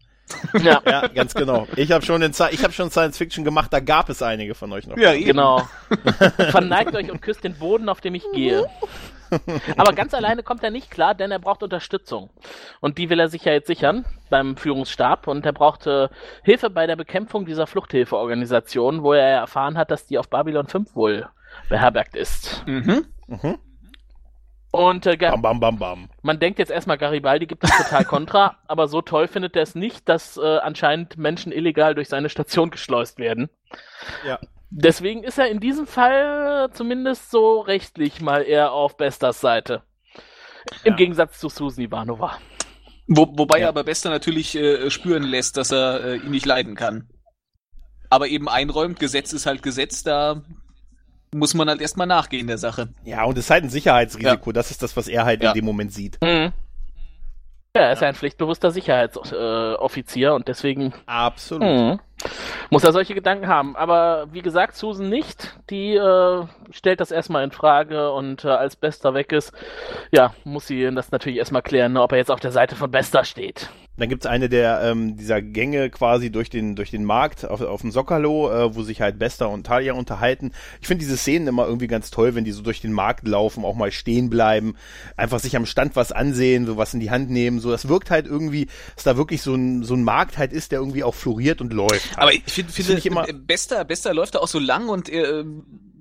[0.63, 1.67] Ja, ja, ganz genau.
[1.75, 4.55] Ich habe schon, in Sci- ich hab schon Science Fiction gemacht, da gab es einige
[4.55, 4.97] von euch noch.
[4.97, 5.27] Ja, eben.
[5.27, 5.63] genau.
[6.51, 8.65] Verneigt euch und küsst den Boden, auf dem ich gehe.
[9.77, 12.31] Aber ganz alleine kommt er nicht klar, denn er braucht Unterstützung.
[12.81, 15.27] Und die will er sich ja jetzt sichern beim Führungsstab.
[15.27, 16.09] Und er braucht äh,
[16.45, 20.95] Hilfe bei der Bekämpfung dieser Fluchthilfeorganisation, wo er erfahren hat, dass die auf Babylon 5
[20.95, 21.27] wohl
[21.69, 22.65] beherbergt ist.
[22.67, 23.07] Mhm.
[24.71, 26.09] Und äh, Bam, bam, bam, bam.
[26.23, 29.77] man denkt jetzt erstmal, Garibaldi gibt das total kontra, aber so toll findet er es
[29.77, 33.51] nicht, dass äh, anscheinend Menschen illegal durch seine Station geschleust werden.
[34.27, 34.41] Ja.
[34.71, 39.83] Deswegen ist er in diesem Fall zumindest so rechtlich mal eher auf Bestas Seite.
[40.83, 40.97] Im Ja.
[40.97, 42.39] Gegensatz zu Susan Ivanova.
[43.07, 43.65] Wo, wobei Ja.
[43.67, 47.09] er aber Bester natürlich äh, spüren lässt, dass er äh, ihn nicht leiden kann.
[48.11, 50.43] Aber eben einräumt, Gesetz ist halt Gesetz, da
[51.35, 52.89] muss man halt erstmal nachgehen der Sache.
[53.05, 54.53] Ja, und es ist halt ein Sicherheitsrisiko.
[54.53, 55.51] Das ist das, was er halt Ja.
[55.51, 56.19] in dem Moment sieht.
[56.23, 56.53] Mhm.
[57.77, 61.65] Ja, er ist ja ein pflichtbewusster Sicherheitsoffizier äh, und deswegen Absolut.
[61.69, 62.01] Mhm.
[62.71, 63.75] Muss er solche Gedanken haben.
[63.75, 65.59] Aber wie gesagt, Susan nicht.
[65.71, 69.53] Die äh, stellt das erstmal in Frage und äh, als Bester weg ist,
[70.13, 73.25] ja, muss sie das natürlich erstmal klären, ob er jetzt auf der Seite von Bester
[73.25, 73.71] steht.
[73.97, 77.83] Dann gibt's eine der ähm, dieser Gänge quasi durch den durch den Markt auf, auf
[77.83, 80.51] dem Sockerlo, äh, wo sich halt Bester und Talia unterhalten.
[80.81, 83.65] Ich finde diese Szenen immer irgendwie ganz toll, wenn die so durch den Markt laufen,
[83.65, 84.75] auch mal stehen bleiben,
[85.17, 87.61] einfach sich am Stand was ansehen, so was in die Hand nehmen.
[87.61, 90.73] So, das wirkt halt irgendwie, dass da wirklich so ein so ein Markt halt ist,
[90.73, 92.19] der irgendwie auch floriert und läuft.
[92.19, 95.09] Aber ich find, finde, find ich immer- Bester, Bester läuft da auch so lang und
[95.09, 95.45] äh,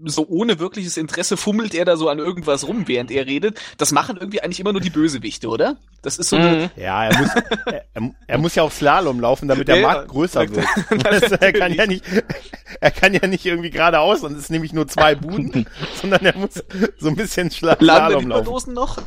[0.06, 3.60] so ohne wirkliches Interesse fummelt er da so an irgendwas rum, während er redet.
[3.78, 5.78] Das machen irgendwie eigentlich immer nur die Bösewichte, oder?
[6.02, 7.30] Das ist so eine, Ja, er muss,
[7.94, 10.66] er, er muss ja auf Slalom laufen, damit der Ja, Markt größer wird.
[11.06, 12.04] Also, er kann ja nicht,
[12.82, 15.66] er kann ja nicht irgendwie geradeaus und es ist nämlich nur zwei Buden,
[16.02, 16.64] sondern er muss
[16.98, 18.42] so ein bisschen Schla Slalom laufen.
[18.42, 19.02] Wipperdosen noch?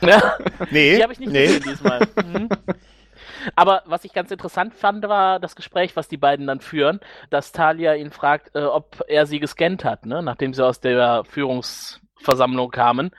[0.00, 0.34] Ja,
[0.70, 1.46] Nee, die habe ich nicht nee.
[1.46, 2.08] gesehen diesmal.
[2.16, 2.48] Mhm.
[3.56, 7.00] Aber was ich ganz interessant fand, war das Gespräch, was die beiden dann führen,
[7.30, 10.22] dass Talia ihn fragt, äh, ob er sie gescannt hat, ne?
[10.22, 13.10] nachdem sie aus der Führungsversammlung kamen.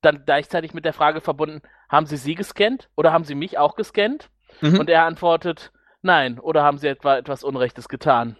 [0.00, 3.76] Dann gleichzeitig mit der Frage verbunden, haben sie sie gescannt oder haben sie mich auch
[3.76, 4.28] gescannt?
[4.60, 4.78] Mhm.
[4.78, 8.36] Und er antwortet, nein, oder haben sie etwa etwas Unrechtes getan?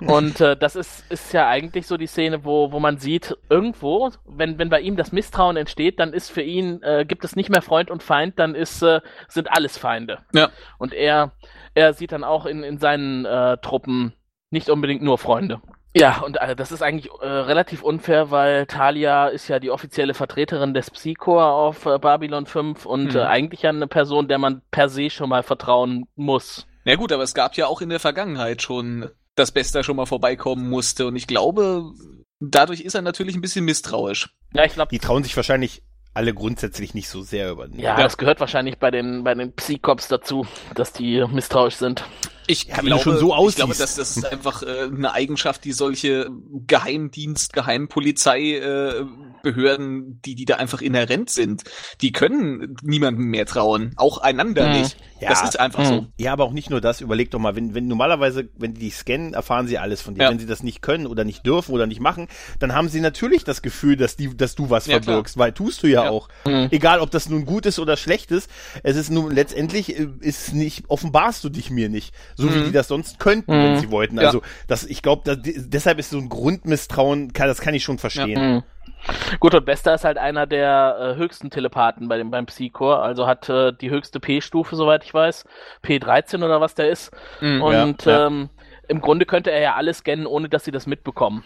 [0.00, 4.10] Und äh, das ist, ist ja eigentlich so die Szene, wo, wo man sieht, irgendwo,
[4.26, 7.50] wenn, wenn bei ihm das Misstrauen entsteht, dann ist für ihn, äh, gibt es nicht
[7.50, 10.18] mehr Freund und Feind, dann ist, äh, sind alles Feinde.
[10.32, 10.50] Ja.
[10.78, 11.32] Und er,
[11.74, 14.12] er sieht dann auch in, in seinen äh, Truppen
[14.50, 15.60] nicht unbedingt nur Freunde.
[15.96, 20.12] Ja, und äh, das ist eigentlich äh, relativ unfair, weil Talia ist ja die offizielle
[20.14, 23.20] Vertreterin des Psychor auf Babylon 5 und Mhm.
[23.20, 26.66] eigentlich ja eine Person, der man per se schon mal vertrauen muss.
[26.84, 30.06] Na gut, aber es gab ja auch in der Vergangenheit schon, dass Bester schon mal
[30.06, 31.92] vorbeikommen musste und ich glaube,
[32.40, 34.30] dadurch ist er natürlich ein bisschen misstrauisch.
[34.52, 35.82] Ja, ich glaube, Die trauen sich wahrscheinlich
[36.14, 37.80] alle grundsätzlich nicht so sehr über den.
[37.80, 42.04] Ja, das gehört wahrscheinlich bei den, bei den Psychops dazu, dass die misstrauisch sind.
[42.46, 45.72] Ich Ja, glaube, schon so ich glaube, dass das ist einfach äh, eine Eigenschaft, die
[45.72, 46.30] solche
[46.68, 49.04] Geheimdienst, Geheimpolizei äh,
[49.44, 51.62] Behörden, die die da einfach inhärent sind,
[52.00, 54.72] die können niemandem mehr trauen, auch einander Mhm.
[54.80, 54.96] nicht.
[55.20, 55.28] Ja.
[55.30, 56.06] Das ist einfach so.
[56.18, 57.00] Ja, aber auch nicht nur das.
[57.00, 60.24] Überleg doch mal, wenn, wenn normalerweise, wenn die dich scannen, erfahren sie alles von dir.
[60.24, 60.30] Ja.
[60.30, 62.26] Wenn sie das nicht können oder nicht dürfen oder nicht machen,
[62.58, 65.82] dann haben sie natürlich das Gefühl, dass die, dass du was Ja, verbirgst, weil tust
[65.82, 66.10] du ja, Ja.
[66.10, 66.28] auch.
[66.44, 66.68] Mhm.
[66.72, 68.50] Egal, ob das nun gut ist oder schlecht ist.
[68.82, 72.64] Es ist nun letztendlich äh, ist nicht offenbarst du dich mir nicht, so wie Mhm.
[72.66, 73.78] die das sonst könnten, wenn Mhm.
[73.80, 74.18] sie wollten.
[74.18, 78.62] Also das, ich glaube, deshalb ist so ein Grundmisstrauen, kann, das kann ich schon verstehen.
[78.86, 79.38] Mhm.
[79.40, 83.26] Gut, und Bester ist halt einer der äh, höchsten Telepathen bei dem, beim Psychor, also
[83.26, 85.44] hat äh, die höchste P-Stufe, soweit ich weiß.
[85.84, 87.12] P13 oder was der ist.
[87.40, 87.62] Mhm.
[87.62, 88.26] Und Ja, ja.
[88.26, 88.50] Ähm,
[88.88, 91.44] im Grunde könnte er ja alles scannen, ohne dass sie das mitbekommen.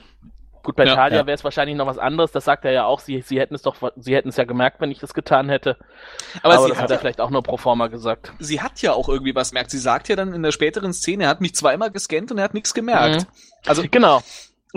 [0.65, 1.27] Gut, bei Ja, Talia ja.
[1.27, 3.63] wäre es wahrscheinlich noch was anderes, das sagt er ja auch, sie, sie hätten es
[3.63, 5.77] doch, sie hätten es ja gemerkt, wenn ich das getan hätte.
[6.43, 8.33] Aber, Aber, sie, das hat er ja, vielleicht auch nur pro forma gesagt.
[8.39, 9.71] sie hat ja auch irgendwie was gemerkt.
[9.71, 12.45] Sie sagt ja dann in der späteren Szene, er hat mich zweimal gescannt und er
[12.45, 13.27] hat nichts gemerkt.
[13.67, 14.21] Also Genau.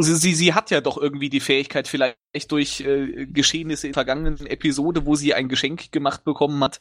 [0.04, 2.18] Sie, sie, sie hat ja doch irgendwie die Fähigkeit, vielleicht
[2.50, 6.80] durch äh, Geschehnisse in der vergangenen Episode, wo sie ein Geschenk gemacht bekommen hat,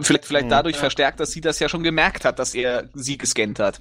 [0.00, 0.50] vielleicht, vielleicht Mhm.
[0.50, 3.80] dadurch verstärkt, dass sie das ja schon gemerkt hat, dass er sie gescannt hat.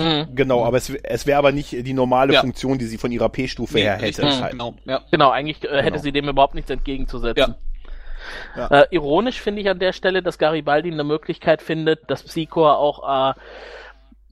[0.00, 0.34] Mhm.
[0.34, 2.40] Genau, aber es, es wäre aber nicht die normale Ja.
[2.40, 4.22] Funktion, die sie von ihrer P-Stufe her hätte.
[4.24, 4.50] richtig, Halt.
[4.52, 4.74] genau.
[4.86, 5.02] Ja.
[5.12, 6.02] Genau, eigentlich äh, hätte Genau.
[6.02, 7.54] sie dem überhaupt nichts entgegenzusetzen.
[8.56, 8.66] Ja.
[8.68, 13.30] Äh, ironisch finde ich an der Stelle, dass Garibaldi eine Möglichkeit findet, das Psychor auch
[13.30, 13.34] äh,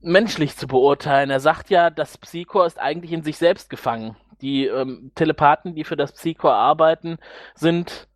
[0.03, 1.31] menschlich zu beurteilen.
[1.31, 4.17] Er sagt ja, das Psychor ist eigentlich in sich selbst gefangen.
[4.41, 7.19] Die ähm, Telepathen, die für das Psychor arbeiten,
[7.55, 8.09] sind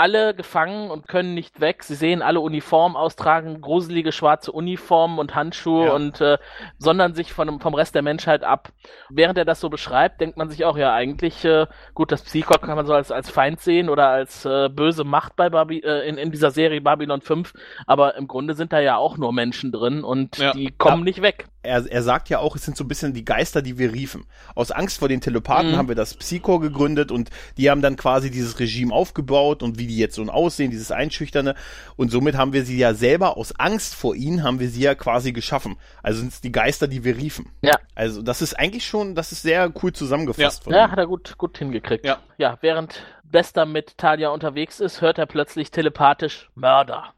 [0.00, 1.82] alle gefangen und können nicht weg.
[1.84, 5.92] Sie sehen alle Uniformen austragen, gruselige schwarze Uniformen und Handschuhe Ja.
[5.94, 6.38] und äh,
[6.78, 8.70] sondern sich von, vom Rest der Menschheit ab.
[9.10, 12.58] Während er das so beschreibt, denkt man sich auch, ja, eigentlich, äh, gut, das Psychor
[12.58, 16.08] kann man so als, als Feind sehen oder als äh, böse Macht bei Babi äh,
[16.08, 17.52] in, in dieser Serie Babylon 5,
[17.86, 20.52] aber im Grunde sind da ja auch nur Menschen drin und Ja.
[20.52, 21.04] die kommen Ja.
[21.04, 21.44] nicht weg.
[21.62, 24.24] Er, er sagt ja auch, es sind so ein bisschen die Geister, die wir riefen.
[24.54, 25.76] Aus Angst vor den Telepathen Mhm.
[25.76, 29.86] haben wir das Psychor gegründet und die haben dann quasi dieses Regime aufgebaut und wie
[29.86, 31.54] die jetzt so aussehen, dieses Einschüchterne.
[31.96, 34.94] Und somit haben wir sie ja selber, aus Angst vor ihnen, haben wir sie ja
[34.94, 35.76] quasi geschaffen.
[36.02, 37.50] Also sind es die Geister, die wir riefen.
[37.62, 37.76] Ja.
[37.94, 40.90] Also das ist eigentlich schon, das ist sehr cool zusammengefasst von Ja, ihm.
[40.90, 42.04] hat er gut, gut hingekriegt.
[42.04, 42.18] Ja.
[42.38, 47.12] ja, während Bester mit Talia unterwegs ist, hört er plötzlich telepathisch Mörder.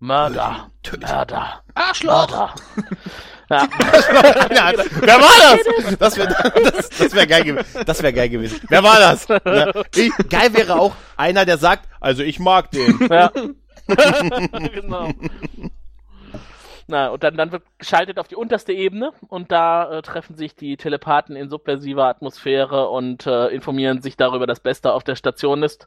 [0.00, 0.70] Mörder.
[1.00, 1.62] Mörder.
[1.74, 2.28] Arschloch!
[2.30, 2.54] Mörder.
[3.50, 4.72] ja.
[5.00, 5.98] Wer war das?
[5.98, 6.28] Das wäre
[6.62, 7.84] das, das wär geil gewesen.
[7.86, 8.60] Das wäre geil gewesen.
[8.68, 9.26] Wer war das?
[9.28, 9.72] Ja.
[9.94, 13.08] Ich, geil wäre auch einer, der sagt, also ich mag den.
[13.10, 13.32] ja.
[14.74, 15.10] genau.
[16.90, 20.54] Na, und dann, dann wird geschaltet auf die unterste Ebene und da äh, treffen sich
[20.54, 25.62] die Telepathen in subversiver Atmosphäre und äh, informieren sich darüber, dass Bester auf der Station
[25.62, 25.86] ist.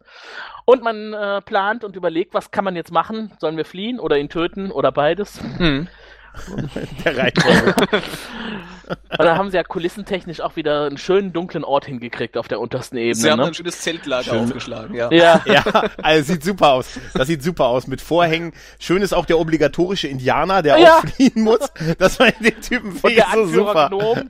[0.65, 3.33] Und man äh, plant und überlegt, was kann man jetzt machen?
[3.39, 5.41] Sollen wir fliehen oder ihn töten oder beides?
[5.57, 5.87] Hm.
[7.05, 8.01] Der Reichweite.
[8.87, 12.59] Und da haben sie ja kulissentechnisch auch wieder einen schönen dunklen Ort hingekriegt auf der
[12.59, 13.31] untersten Sie Ebene.
[13.31, 13.45] haben Ne?
[13.47, 14.43] ein schönes Zeltlager Schön.
[14.45, 15.11] aufgeschlagen, ja.
[15.11, 15.63] Ja, Ja,
[16.01, 16.99] also sieht super aus.
[17.13, 18.53] Das sieht super aus mit Vorhängen.
[18.79, 20.97] Schön ist auch der obligatorische Indianer, der Ja.
[20.99, 21.59] auch fliehen muss.
[21.97, 23.89] Das war den Typen und ich der so super.
[23.89, 24.29] Gnom.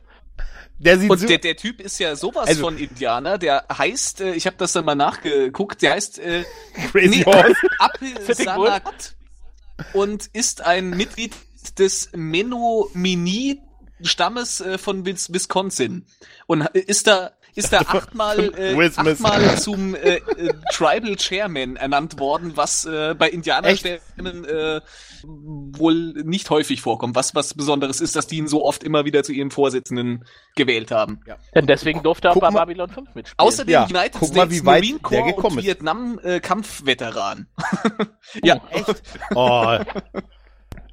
[0.78, 4.22] Der sieht Und so der, der Typ ist ja sowas Also- von Indianer, der heißt,
[4.22, 6.44] äh, ich habe das dann mal nachgeguckt, der heißt äh,
[6.92, 7.54] crazy nee, Horse.
[7.78, 9.16] Apelsanagat
[9.94, 11.36] und ist ein Mitglied
[11.80, 13.62] des Menominee
[14.04, 16.06] Stammes äh, von Wis Wisconsin
[16.48, 22.54] und ist da ist da achtmal, äh, achtmal zum äh, äh, Tribal Chairman ernannt worden,
[22.56, 24.80] was äh, bei Indianerstämmen äh,
[25.24, 27.14] wohl nicht häufig vorkommt.
[27.16, 30.24] Was was Besonderes ist, dass die ihn so oft immer wieder zu ihrem Vorsitzenden
[30.56, 31.20] gewählt haben.
[31.54, 33.36] Denn deswegen durfte er auch bei mal- Babylon 5 mitspielen.
[33.38, 35.66] Außerdem Ja, United guck mal, States wie weit Marine Corps und ist.
[35.66, 37.48] Vietnam äh, Kampfveteran.
[38.44, 39.04] ja, Echt?
[39.36, 39.78] Oh.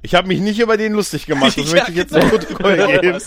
[0.01, 1.57] Ich habe mich nicht über den lustig gemacht.
[1.57, 2.29] Das Ja, möchte ich jetzt genau.
[2.29, 3.17] zum Protokoll geben.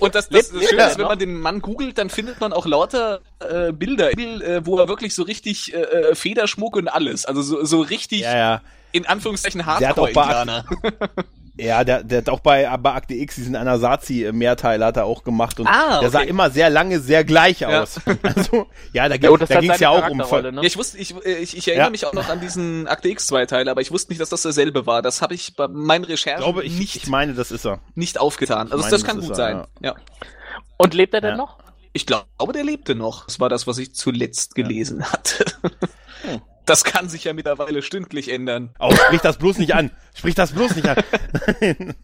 [0.00, 2.52] Und das, das, das Schöne er ist, wenn man den Mann googelt, dann findet man
[2.52, 7.24] auch lauter äh, Bilder, äh, wo er wirklich so richtig äh, äh, Federschmuck und alles,
[7.24, 8.60] also so, so richtig Ja, ja.
[8.92, 10.64] in Anführungszeichen Der hat auch bei- Hardcore-Indianer.
[11.56, 15.60] Ja, der, der hat auch bei, bei Akte X diesen Anasazi-Mehrteil hat er auch gemacht
[15.60, 16.28] und Ah, der sah okay.
[16.28, 17.82] immer sehr lange sehr gleich Ja.
[17.82, 18.00] aus.
[18.22, 20.26] Also, ja, da, Ja, da hat ging es ja auch um ne?
[20.56, 21.90] Ja, ich wusste, ich, äh, ich, ich erinnere Ja.
[21.90, 24.86] mich auch noch an diesen Akte X Zweiteiler, aber ich wusste nicht, dass das derselbe
[24.86, 25.00] war.
[25.00, 27.78] Das habe ich bei meinen Ich Recherchen glaube, ich, nicht, ich meine, das ist er.
[27.94, 28.72] nicht aufgetan.
[28.72, 29.64] Also meine, das das kann gut er, sein.
[29.80, 29.94] Ja.
[30.76, 31.36] Und lebt er denn Ja.
[31.36, 31.58] noch?
[31.92, 33.26] Ich glaube, der lebte noch.
[33.26, 35.44] Das war das, was ich zuletzt gelesen hatte.
[36.66, 38.74] Das kann sich ja mittlerweile stündlich ändern.
[38.78, 39.90] Oh, sprich das bloß nicht an.
[40.14, 40.96] Sprich das bloß nicht an.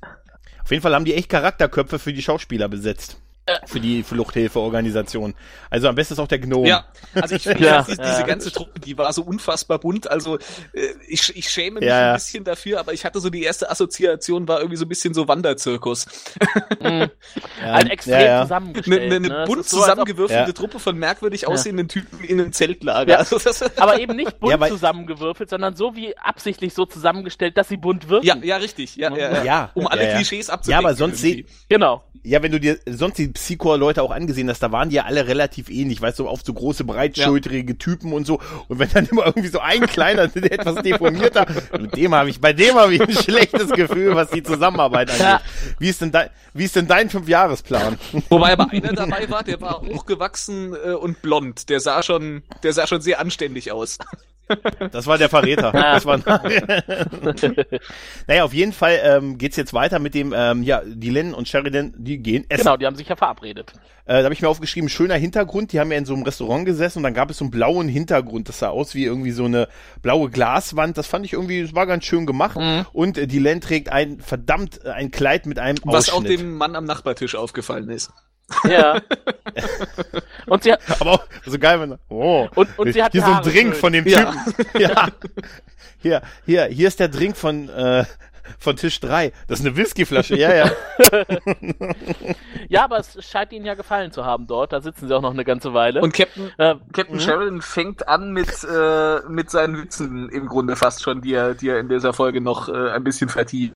[0.62, 3.20] Auf jeden Fall haben die echt Charakterköpfe für die Schauspieler besetzt.
[3.66, 5.34] Für die Fluchthilfeorganisation.
[5.70, 6.68] Also am besten ist auch der Gnome.
[6.68, 6.84] Ja,
[7.14, 8.10] also ich finde, Ja, die, ja.
[8.10, 10.10] diese ganze Truppe, die war so unfassbar bunt.
[10.10, 10.36] Also
[10.72, 12.08] äh, ich, ich schäme mich Ja, ja.
[12.10, 15.14] ein bisschen dafür, aber ich hatte so die erste Assoziation, war irgendwie so ein bisschen
[15.14, 16.06] so Wanderzirkus.
[16.80, 17.10] Mhm.
[17.60, 18.42] Ja, Halt extrem ja, ja.
[18.42, 19.02] zusammengestellt.
[19.02, 19.44] Eine, eine ne?
[19.46, 20.52] Bunt so, zusammengewürfelte Ja.
[20.52, 23.12] Truppe von merkwürdig aussehenden Typen in einem Zeltlager.
[23.12, 23.18] Ja.
[23.18, 23.38] Also
[23.76, 28.08] Aber eben nicht bunt Ja, zusammengewürfelt, sondern so wie absichtlich so zusammengestellt, dass sie bunt
[28.08, 28.26] wirken.
[28.26, 28.96] ja, ja, richtig.
[28.96, 29.44] Ja, ja, ja.
[29.44, 30.16] Ja, um alle ja, ja.
[30.16, 30.84] Klischees Ja, abzudecken.
[30.86, 32.02] aber sonst se- Genau.
[32.22, 35.26] Ja, wenn du dir sonst die Psychor-Leute auch angesehen hast, da waren die ja alle
[35.26, 38.40] relativ ähnlich, weißt du, auf so große, breitschultrige Typen und so.
[38.68, 41.46] Und wenn dann immer irgendwie so ein kleiner, der etwas deformierter,
[41.78, 45.22] mit dem habe ich, bei dem habe ich ein schlechtes Gefühl, was die Zusammenarbeit angeht.
[45.22, 45.40] Ja.
[45.78, 47.98] Wie ist denn dein, wie ist denn dein Fünfjahresplan?
[48.28, 51.68] Wobei aber einer dabei war, der war hochgewachsen äh, und blond.
[51.68, 53.98] Der sah schon, der sah schon sehr anständig aus.
[54.92, 55.72] Das war der Verräter.
[55.72, 56.18] Das war,
[58.26, 61.48] naja, auf jeden Fall ähm, geht's jetzt weiter mit dem, ähm, ja, die Len und
[61.48, 62.62] Sheridan, die gehen essen.
[62.64, 63.72] Genau, die haben sich ja verabredet.
[64.04, 65.72] Äh, da habe ich mir aufgeschrieben, schöner Hintergrund.
[65.72, 67.88] Die haben ja in so einem Restaurant gesessen und dann gab es so einen blauen
[67.88, 68.48] Hintergrund.
[68.48, 69.68] Das sah aus wie irgendwie so eine
[70.02, 70.98] blaue Glaswand.
[70.98, 72.56] Das fand ich irgendwie, das war ganz schön gemacht.
[72.56, 72.86] Mhm.
[72.92, 76.40] Und äh, die Len trägt ein verdammt äh, ein Kleid mit einem Was auch Ausschnitt.
[76.40, 78.10] dem Mann am Nachbartisch aufgefallen ist.
[78.68, 79.00] Ja.
[80.46, 83.32] und sie hat, Aber auch so geil, wenn oh, Und- und sie hat hier so
[83.32, 83.74] ein Drink schön.
[83.74, 84.32] von dem Ja.
[84.32, 84.66] Typen.
[84.80, 85.08] Ja.
[86.02, 88.04] Hier, hier, hier ist der Drink von äh,
[88.58, 89.32] von Tisch 3.
[89.48, 90.36] Das ist eine Whiskyflasche.
[90.36, 90.70] Ja, ja.
[92.68, 94.72] ja, aber es scheint ihnen ja gefallen zu haben dort.
[94.72, 96.00] Da sitzen sie auch noch eine ganze Weile.
[96.00, 97.20] Und Captain, äh, Captain Mhm.
[97.20, 101.68] Sheridan fängt an mit, äh, mit seinen Witzen im Grunde fast schon, die er, die
[101.68, 103.74] er in dieser Folge noch äh, ein bisschen vertieft.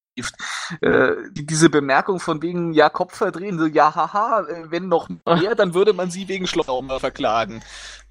[0.80, 5.08] Äh, die, diese Bemerkung von wegen, ja, Kopf verdrehen, so, ja, haha, äh, wenn noch
[5.08, 7.62] mehr, dann würde man sie wegen Schlauchaumer verklagen.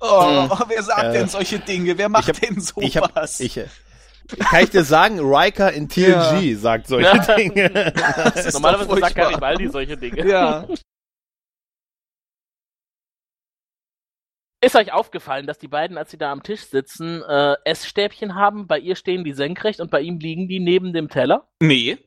[0.02, 1.98] Oh, wer sagt Äh, denn solche Dinge?
[1.98, 2.84] Wer macht ich hab- denn sowas?
[2.84, 3.68] Ich hab, ich, äh,
[4.40, 7.36] kann ich dir sagen, Riker in TNG sagt solche Ja.
[7.36, 7.94] Dinge.
[8.52, 9.16] Normalerweise sagt.
[9.16, 10.28] Garibaldi solche Dinge.
[10.28, 10.66] Ja.
[14.64, 18.66] Ist euch aufgefallen, dass die beiden, als sie da am Tisch sitzen, äh, Essstäbchen haben?
[18.66, 21.50] Bei ihr stehen die senkrecht und bei ihm liegen die neben dem Teller?
[21.60, 21.98] Nee.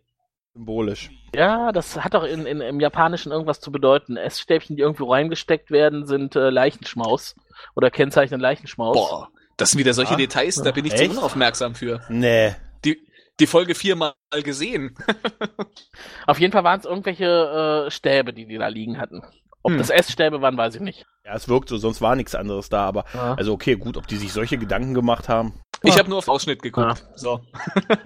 [0.55, 1.11] Symbolisch.
[1.35, 4.17] Ja, das hat doch in, in, im Japanischen irgendwas zu bedeuten.
[4.17, 7.35] Essstäbchen, die irgendwo reingesteckt werden, sind äh, Leichenschmaus.
[7.75, 8.97] Oder kennzeichnen Leichenschmaus.
[8.97, 11.11] Boah, das sind wieder solche Ah, Details, da bin ich zu echt?
[11.13, 12.01] unaufmerksam für.
[12.09, 12.55] Nee.
[12.85, 13.01] Die,
[13.41, 14.15] die Folge viermal
[14.45, 14.97] gesehen.
[16.27, 19.23] Auf jeden Fall waren es irgendwelche äh, Stäbe, die die da liegen hatten.
[19.63, 19.79] Ob Hm.
[19.79, 21.07] das Essstäbe waren, weiß ich nicht.
[21.25, 23.35] Ja, es wirkt so, sonst war nichts anderes da, aber Ja.
[23.35, 25.61] also okay, gut, ob die sich solche Gedanken gemacht haben.
[25.83, 27.05] Ich habe nur auf Ausschnitt geguckt.
[27.15, 27.41] So.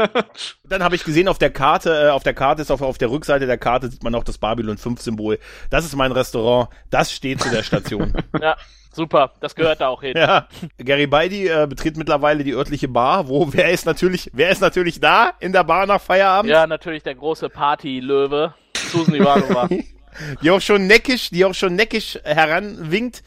[0.69, 3.11] Dann habe ich gesehen auf der Karte, äh, auf der Karte ist auf, auf der
[3.11, 5.39] Rückseite der Karte sieht man auch das Babylon 5 Symbol.
[5.71, 8.13] Das ist mein Restaurant, das steht zu der Station.
[8.41, 8.57] Ja,
[8.93, 10.15] super, das gehört da auch hin.
[10.17, 10.47] ja.
[10.79, 15.33] Garibaldi äh, betritt mittlerweile die örtliche Bar, wo wer ist natürlich, wer ist natürlich da
[15.41, 16.51] in der Bar nach Feierabend?
[16.51, 19.69] Ja, natürlich der große Party-Löwe, Susan Ivanova.
[20.43, 23.23] Die auch schon neckisch, die auch schon neckisch heranwinkt.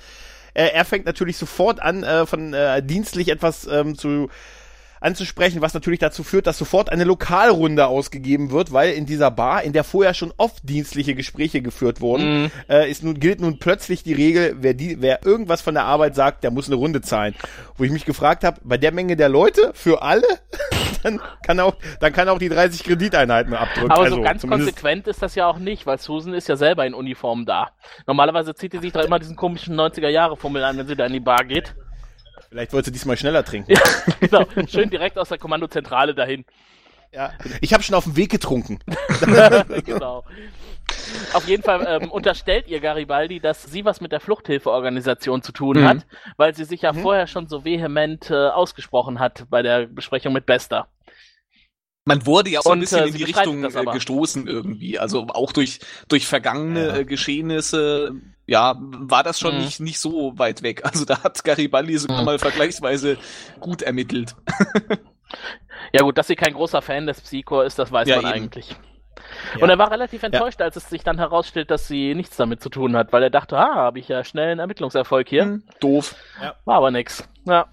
[0.53, 4.29] Äh, er fängt natürlich sofort an, äh, von äh, dienstlich etwas ähm, zu
[4.99, 9.63] anzusprechen, was natürlich dazu führt, dass sofort eine Lokalrunde ausgegeben wird, weil in dieser Bar,
[9.63, 12.51] in der vorher schon oft dienstliche Gespräche geführt wurden, Mhm.
[12.69, 16.15] äh, ist nun, gilt nun plötzlich die Regel, wer, die, wer irgendwas von der Arbeit
[16.15, 17.35] sagt, der muss eine Runde zahlen.
[17.77, 20.23] Wo ich mich gefragt habe, bei der Menge der Leute, für alle,
[21.03, 23.91] dann kann auch, dann kann auch die 30 Krediteinheiten abdrücken.
[23.91, 26.85] Aber also, so ganz konsequent ist das ja auch nicht, weil Susan ist ja selber
[26.85, 27.71] in Uniform da.
[28.07, 31.19] Normalerweise zieht sie sich da immer diesen komischen 90er-Jahre-Fummel an, wenn sie da in die
[31.19, 31.75] Bar geht.
[32.49, 33.71] Vielleicht wollte sie diesmal schneller trinken.
[33.71, 33.81] Ja,
[34.19, 34.45] genau.
[34.67, 36.45] Schön direkt aus der Kommandozentrale dahin.
[37.11, 37.31] Ja.
[37.61, 38.79] Ich habe schon auf dem Weg getrunken.
[39.85, 40.23] genau.
[41.33, 45.77] Auf jeden Fall ähm, unterstellt ihr Garibaldi, dass sie was mit der Fluchthilfeorganisation zu tun
[45.79, 45.87] Mhm.
[45.87, 46.05] hat,
[46.37, 50.45] weil sie sich ja vorher schon so vehement äh, ausgesprochen hat bei der Besprechung mit
[50.45, 50.87] Bester.
[52.05, 54.99] Man wurde ja auch so ein Und, bisschen äh, in die Richtung äh, gestoßen irgendwie.
[54.99, 56.95] Also auch durch, durch vergangene Ja.
[56.97, 58.13] äh, Geschehnisse,
[58.45, 59.61] ja, war das schon Mhm.
[59.61, 60.83] nicht, nicht so weit weg.
[60.83, 62.25] Also da hat Garibaldi sogar Mhm.
[62.25, 63.17] mal vergleichsweise
[63.59, 64.35] gut ermittelt.
[65.91, 68.33] Ja gut, dass sie kein großer Fan des Psychor ist, das weiß Ja, man eben.
[68.45, 68.75] eigentlich.
[69.55, 69.63] Ja.
[69.63, 72.69] Und er war relativ enttäuscht, als es sich dann herausstellt, dass sie nichts damit zu
[72.69, 75.43] tun hat, weil er dachte, ah, habe ich ja schnell einen Ermittlungserfolg hier.
[75.43, 76.15] Hm, Doof.
[76.65, 77.27] War aber nix.
[77.45, 77.67] Ja.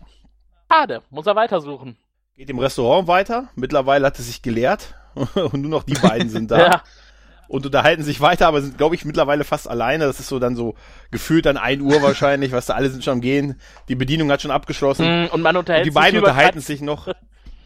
[0.70, 1.96] Schade, muss er weitersuchen.
[2.36, 3.48] Geht im Restaurant weiter.
[3.54, 4.94] Mittlerweile hat es sich geleert.
[5.14, 6.58] Und nur noch die beiden sind da.
[6.70, 6.82] Ja.
[7.48, 10.04] Und unterhalten sich weiter, aber sind, glaube ich, mittlerweile fast alleine.
[10.06, 10.76] Das ist so dann so
[11.10, 13.60] gefühlt dann 1 Uhr wahrscheinlich, was da alle sind schon am Gehen.
[13.88, 15.24] Die Bedienung hat schon abgeschlossen.
[15.24, 16.74] Mm, Und man unterhält die sich beiden über unterhalten Katzen.
[16.74, 17.08] sich noch.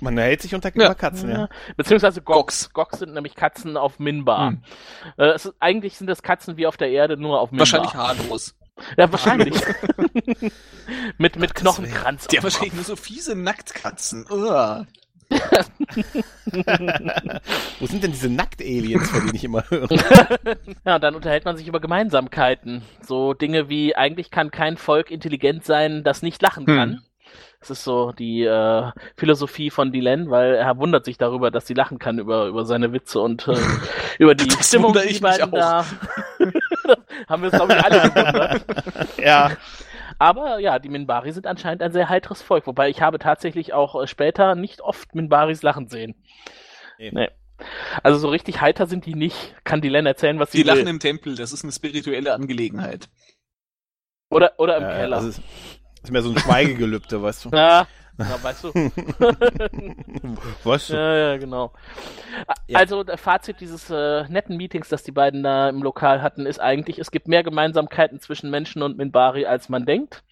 [0.00, 0.94] Man unterhält sich unter Ja.
[0.94, 1.38] Katzen, ja.
[1.38, 1.48] Ja.
[1.76, 2.72] Beziehungsweise Gox.
[2.72, 4.50] Gox sind nämlich Katzen auf Minbar.
[4.50, 4.62] Hm.
[5.16, 7.61] Äh, es ist, eigentlich sind das Katzen wie auf der Erde, nur auf Minbar.
[7.61, 8.54] Wahrscheinlich haarlos.
[8.96, 9.54] Ja, wahrscheinlich.
[11.18, 11.61] mit, mit.
[11.61, 11.85] Der auf dem
[12.42, 14.26] wahrscheinlich nur so fiese Nacktkatzen.
[14.30, 14.87] Uah.
[17.80, 19.88] Wo sind denn diese Nackt-Aliens, von denen ich immer höre?
[20.85, 22.83] Ja, und dann unterhält man sich über Gemeinsamkeiten.
[23.00, 26.76] So Dinge wie, eigentlich kann kein Volk intelligent sein, das nicht lachen Hm.
[26.76, 27.02] kann.
[27.64, 31.72] Das ist so die äh, Philosophie von Dylan, weil er wundert sich darüber, dass sie
[31.72, 33.57] lachen kann über, über seine Witze und äh,
[34.18, 35.85] über die Das Stimmung, die die beiden da
[37.29, 38.64] haben wir es, glaube ich, alle gewundert.
[39.18, 39.53] ja.
[40.18, 44.00] Aber ja, die Minbari sind anscheinend ein sehr heiteres Volk, wobei ich habe tatsächlich auch
[44.00, 46.14] äh, später nicht oft Minbaris lachen sehen.
[46.98, 47.12] Nee.
[47.14, 47.31] Nee.
[48.03, 49.55] Also so richtig heiter sind die nicht.
[49.64, 50.88] Kann Dylan erzählen, was sie Die lachen will.
[50.88, 53.09] im Tempel, das ist eine spirituelle Angelegenheit.
[54.29, 55.16] Oder, oder im Äh, Keller.
[55.22, 55.40] Das
[56.04, 57.50] ist, das ist mehr so ein Schweigegelübde, weißt du?
[57.54, 57.86] Ja,
[58.16, 58.72] ja, weißt du.
[60.64, 60.94] Weißt du?
[60.94, 61.72] ja, ja, genau.
[62.68, 62.78] Ja.
[62.78, 66.60] Also, der Fazit dieses äh, netten Meetings, das die beiden da im Lokal hatten, ist
[66.60, 70.22] eigentlich, es gibt mehr Gemeinsamkeiten zwischen Menschen und Minbari, als man denkt.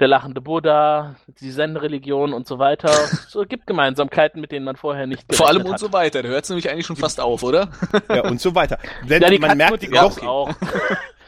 [0.00, 2.90] Der lachende Buddha, die Zen-Religion und so weiter.
[3.34, 5.80] Es gibt Gemeinsamkeiten, mit denen man vorher nicht Vor allem und hat.
[5.80, 6.22] so weiter.
[6.22, 7.68] Da hört es nämlich eigentlich schon fast auf, oder?
[8.08, 8.78] Ja, und so weiter.
[9.08, 10.50] Denn Ja, die man merkt die doch, auch.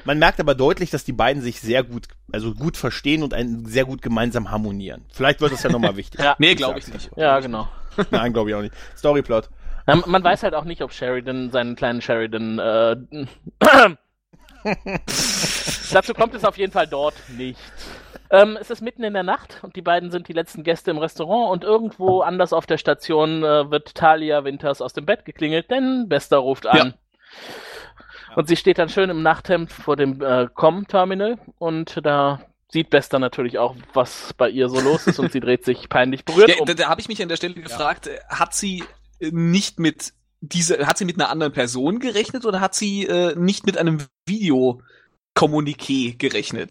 [0.06, 3.66] Man merkt aber deutlich, dass die beiden sich sehr gut, also gut verstehen und ein,
[3.66, 5.04] sehr gut gemeinsam harmonieren.
[5.12, 6.20] Vielleicht wird das ja nochmal wichtig.
[6.26, 6.34] Ja.
[6.38, 7.10] Nee, glaube ich nicht.
[7.16, 7.68] Ja, genau.
[8.10, 8.74] Nein, glaube ich auch nicht.
[8.96, 9.48] Storyplot.
[9.86, 12.96] Ja, man weiß halt auch nicht, ob Sheridan, seinen kleinen Sheridan, äh,
[15.92, 17.60] dazu kommt es auf jeden Fall dort nicht.
[18.30, 20.98] Ähm, es ist mitten in der Nacht und die beiden sind die letzten Gäste im
[20.98, 25.70] Restaurant und irgendwo anders auf der Station äh, wird Talia Winters aus dem Bett geklingelt,
[25.70, 26.94] denn Bester ruft an.
[28.36, 33.18] Und sie steht dann schön im Nachthemd vor dem äh, Com-Terminal und da sieht Bester
[33.18, 36.56] natürlich auch, was bei ihr so los ist und sie dreht sich peinlich berührt Ja,
[36.58, 36.66] um.
[36.66, 38.84] da, da habe ich mich an der Stelle gefragt, äh, hat sie
[39.20, 43.34] äh, nicht mit diese, hat sie mit einer anderen Person gerechnet oder hat sie äh,
[43.36, 46.70] nicht mit einem Videokommuniqué gerechnet?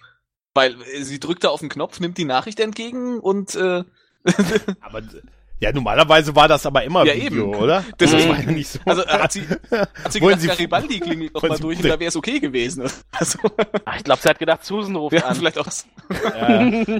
[0.53, 3.83] Weil äh, sie drückt da auf den Knopf, nimmt die Nachricht entgegen und äh,
[4.81, 5.01] Aber
[5.59, 7.55] ja, normalerweise war das aber immer Ja, Video, eben.
[7.55, 7.83] oder?
[7.97, 8.79] Das das ist- war ja nicht so.
[8.85, 11.85] also hat sie, hat sie Wollen gedacht, Sie- Garibaldi klingelt noch wollen mal durch und
[11.89, 12.83] da wäre es okay gewesen.
[13.17, 13.39] Also,
[13.85, 15.35] Ah, ich glaube, sie hat gedacht, Susan ruft ja, an.
[15.35, 15.67] vielleicht auch.
[16.37, 16.99] ja, ja.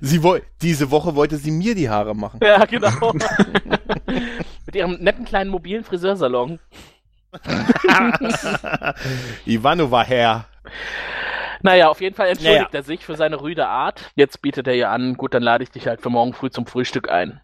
[0.00, 2.38] sie woll, diese Woche wollte sie mir die Haare machen.
[2.42, 3.12] Ja, genau.
[4.66, 6.60] Mit ihrem netten kleinen mobilen Friseursalon.
[9.46, 10.44] Ivanova Herr.
[11.62, 12.80] Naja, auf jeden Fall entschuldigt Naja.
[12.80, 14.10] er sich für seine rüde Art.
[14.16, 16.66] Jetzt bietet er ihr an, gut, dann lade ich dich halt für morgen früh zum
[16.66, 17.40] Frühstück ein.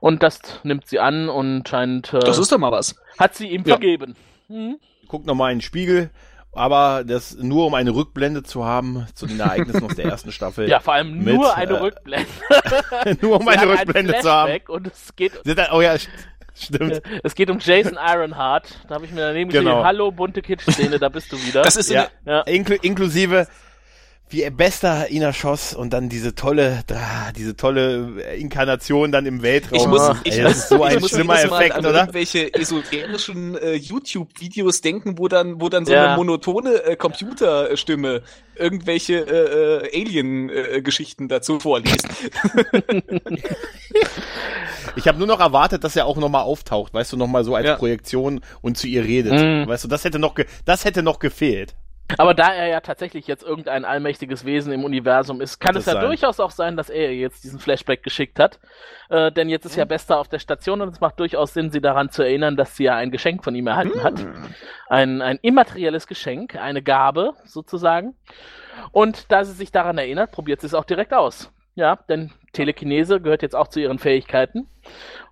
[0.00, 2.94] Und das nimmt sie an und scheint, äh, Das ist doch mal was.
[3.18, 3.74] hat sie ihm Ja.
[3.74, 4.14] vergeben.
[4.48, 4.78] Hm?
[5.08, 6.10] Guckt nochmal in den Spiegel,
[6.52, 10.68] aber das nur um eine Rückblende zu haben zu den Ereignissen aus der ersten Staffel.
[10.68, 12.28] Ja, vor allem Mit, nur eine äh, Rückblende.
[13.20, 14.60] nur um Sie eine hat ein Rückblende zu haben.
[14.68, 15.32] Und es geht,
[15.72, 16.08] Oh ja, st-
[16.54, 17.02] stimmt.
[17.24, 18.68] es geht um Jason Ironheart.
[18.88, 19.64] Da habe ich mir daneben Genau.
[19.70, 21.62] geschrieben, hallo, bunte Kitsch-Szene, da bist du wieder.
[21.62, 22.08] Das ist Ja.
[22.24, 22.40] eine, ja.
[22.42, 23.46] Inklu inklusive
[24.30, 26.82] wie er bester ihn erschoss und dann diese tolle,
[27.36, 29.78] diese tolle Inkarnation dann im Weltraum.
[29.78, 32.00] Ich muss, Ey, ich, das ist so ein ich muss schlimmer Effekt, an oder?
[32.00, 36.08] irgendwelche esoterischen äh, YouTube-Videos denken, wo dann, wo dann so Ja.
[36.08, 38.22] eine monotone äh, Computerstimme
[38.56, 42.06] irgendwelche äh, äh, Alien-Geschichten dazu vorliest.
[44.96, 47.66] Ich habe nur noch erwartet, dass er auch nochmal auftaucht, weißt du, nochmal so als
[47.66, 47.76] Ja.
[47.76, 49.32] Projektion und zu ihr redet.
[49.32, 49.66] Mhm.
[49.68, 51.74] Weißt du, das hätte noch, ge das hätte noch gefehlt.
[52.16, 55.86] Aber da er ja tatsächlich jetzt irgendein allmächtiges Wesen im Universum ist, kann Kann es
[55.86, 56.04] ja sein.
[56.06, 58.58] durchaus auch sein, dass er ihr jetzt diesen Flashback geschickt hat.
[59.10, 59.80] Äh, denn jetzt ist Mhm.
[59.80, 62.76] ja Bester auf der Station und es macht durchaus Sinn, sie daran zu erinnern, dass
[62.76, 64.18] sie ja ein Geschenk von ihm erhalten hat.
[64.24, 64.34] Mhm.
[64.88, 68.14] Ein, ein immaterielles Geschenk, eine Gabe sozusagen.
[68.90, 71.52] Und da sie sich daran erinnert, probiert sie es auch direkt aus.
[71.74, 74.66] Ja, denn Telekinese gehört jetzt auch zu ihren Fähigkeiten.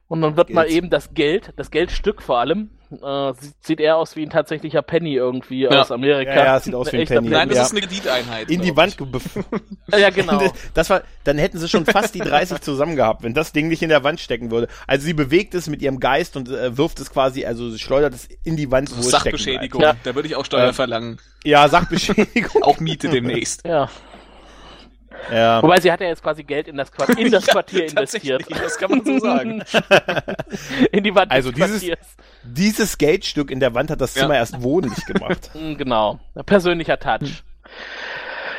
[0.09, 0.77] Und dann wird mal Geld.
[0.77, 4.83] eben das Geld, das Geldstück vor allem, äh, sieht, sieht eher aus wie ein tatsächlicher
[4.83, 5.81] Penny irgendwie Ja.
[5.81, 6.35] aus Amerika.
[6.35, 7.29] Ja, ja, sieht aus wie ein Penny.
[7.29, 7.63] Nein, das Ja.
[7.65, 8.51] ist eine Krediteinheit.
[8.51, 8.97] In die Wand.
[9.97, 10.43] Ja, genau.
[10.75, 13.83] Das war, dann hätten sie schon fast die 30 zusammen gehabt, wenn das Ding nicht
[13.83, 14.69] in der Wand stecken würde.
[14.87, 18.15] Also sie bewegt es mit ihrem Geist und äh, wirft es quasi, also sie schleudert
[18.15, 19.39] es in die Wand, wo es stecken bleibt.
[19.39, 19.81] Sachbeschädigung.
[19.83, 19.95] Ja.
[20.05, 21.19] Da würde ich auch Steuer Ähm, verlangen.
[21.45, 22.63] Ja, Sachbeschädigung.
[22.63, 23.65] Auch Miete demnächst.
[23.65, 23.89] Ja.
[25.33, 25.63] Ja.
[25.63, 28.45] Wobei sie hat ja jetzt quasi Geld in das, Quart in das Quartier investiert.
[28.51, 29.63] Das kann man so sagen.
[30.93, 32.17] in die Wand Also des dieses- Quartiers.
[32.45, 34.23] Dieses Geldstück in der Wand hat das Ja.
[34.23, 35.51] Zimmer erst wohnlich gemacht.
[35.55, 36.21] Mm, Genau.
[36.45, 37.43] Persönlicher Touch.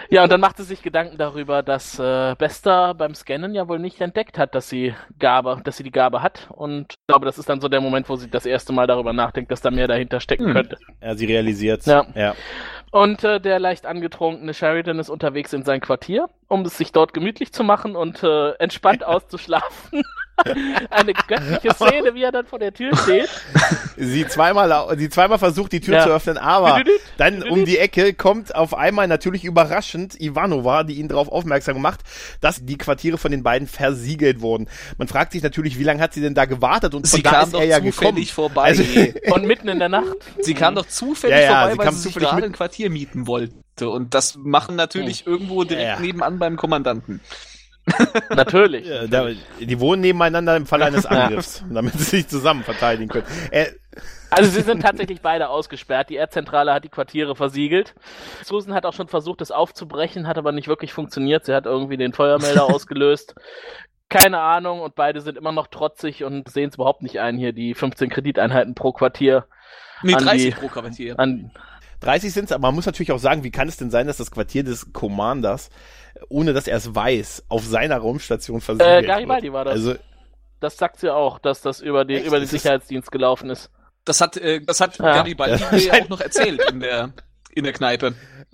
[0.10, 3.78] Ja, und dann macht sie sich Gedanken darüber, dass äh, Bester beim Scannen ja wohl
[3.78, 6.48] nicht entdeckt hat, dass sie Gabe, dass sie die Gabe hat.
[6.50, 9.12] Und ich glaube, das ist dann so der Moment, wo sie das erste Mal darüber
[9.12, 10.54] nachdenkt, dass da mehr dahinter stecken Hm.
[10.54, 10.78] könnte.
[11.02, 12.06] Ja, sie realisiert Ja.
[12.16, 12.36] ja.
[12.92, 17.14] Und äh, der leicht angetrunkene Sheridan ist unterwegs in sein Quartier, um es sich dort
[17.14, 20.04] gemütlich zu machen und äh, entspannt auszuschlafen.
[20.92, 23.28] Eine göttliche Szene, wie er dann vor der Tür steht.
[23.98, 26.04] Sie zweimal, sie zweimal versucht, die Tür Ja.
[26.04, 26.84] zu öffnen, aber
[27.18, 32.02] dann um die Ecke kommt auf einmal natürlich überraschend Ivanova, die ihn darauf aufmerksam macht,
[32.42, 34.70] dass die Quartiere von den beiden versiegelt wurden.
[34.98, 37.30] Man fragt sich natürlich, wie lange hat sie denn da gewartet und Sie von da
[37.32, 38.54] kam ist doch er ja zufällig gekommen.
[38.54, 38.64] vorbei.
[38.64, 38.84] Also-
[39.34, 40.16] Und mitten in der Nacht.
[40.40, 42.52] sie kam doch zufällig Ja, ja, vorbei, sie weil kam sie sich zufällig gerade ein
[42.54, 43.56] Quartier mieten wollte.
[43.90, 46.00] Und das machen natürlich irgendwo direkt Ja.
[46.00, 47.22] nebenan beim Kommandanten.
[48.36, 48.86] Natürlich.
[48.88, 49.28] Ja, da,
[49.60, 53.26] die wohnen nebeneinander im Fall eines Angriffs, damit sie sich zusammen verteidigen können.
[53.52, 53.68] Äh,
[54.30, 56.10] Also sie sind tatsächlich beide ausgesperrt.
[56.10, 57.96] Die Erdzentrale hat die Quartiere versiegelt.
[58.44, 61.46] Susan hat auch schon versucht, es aufzubrechen, hat aber nicht wirklich funktioniert.
[61.46, 63.36] Sie hat irgendwie den Feuermelder ausgelöst.
[64.10, 67.52] Keine Ahnung und beide sind immer noch trotzig und sehen es überhaupt nicht ein, hier
[67.52, 69.46] die 15 Krediteinheiten pro Quartier
[70.04, 71.20] Nee, An 30 die- pro Quartier.
[71.20, 71.52] an.
[72.02, 74.30] 30 sind aber man muss natürlich auch sagen, wie kann es denn sein, dass das
[74.30, 75.70] Quartier des Commanders,
[76.30, 79.54] ohne dass er es weiß, auf seiner Raumstation versiegelt Äh, Garibaldi wird?
[79.54, 79.74] war das.
[79.76, 79.96] Also,
[80.60, 82.26] Das sagt sie auch, dass das über, die, Echt?
[82.28, 83.70] über den Sicherheitsdienst gelaufen ist.
[84.06, 85.16] Das hat, äh, das hat Ja.
[85.16, 85.72] Garibaldi Ja.
[85.72, 87.12] mir ja auch noch erzählt in der,
[87.52, 88.14] in der Kneipe.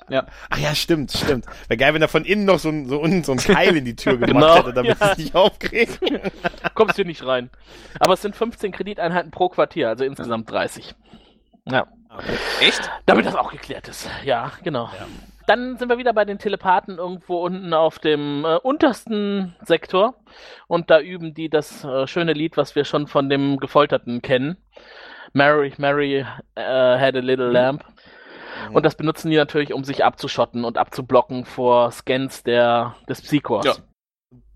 [0.09, 0.25] Ja.
[0.49, 1.45] ach ja, stimmt, stimmt.
[1.67, 3.85] Wäre geil, wenn er von innen noch so ein, so, unten so ein Keil in
[3.85, 5.11] die Tür gemacht Genau, hätte, damit ja.
[5.11, 5.99] es nicht aufkriegt.
[6.73, 7.49] Kommst du nicht rein.
[7.99, 10.95] Aber es sind 15 Krediteinheiten pro Quartier, also insgesamt 30.
[11.65, 11.87] Ja.
[12.59, 12.89] Echt?
[13.05, 14.09] Damit das auch geklärt ist.
[14.25, 14.89] Ja, genau.
[15.47, 20.15] Dann sind wir wieder bei den Telepathen irgendwo unten auf dem äh, untersten Sektor.
[20.67, 24.57] Und da üben die das äh, schöne Lied, was wir schon von dem Gefolterten kennen.
[25.33, 26.25] Mary, Mary äh,
[26.55, 27.83] had a little lamp.
[28.71, 33.65] Und das benutzen die natürlich, um sich abzuschotten und abzublocken vor Scans der, des Psychors.
[33.65, 33.73] Ja.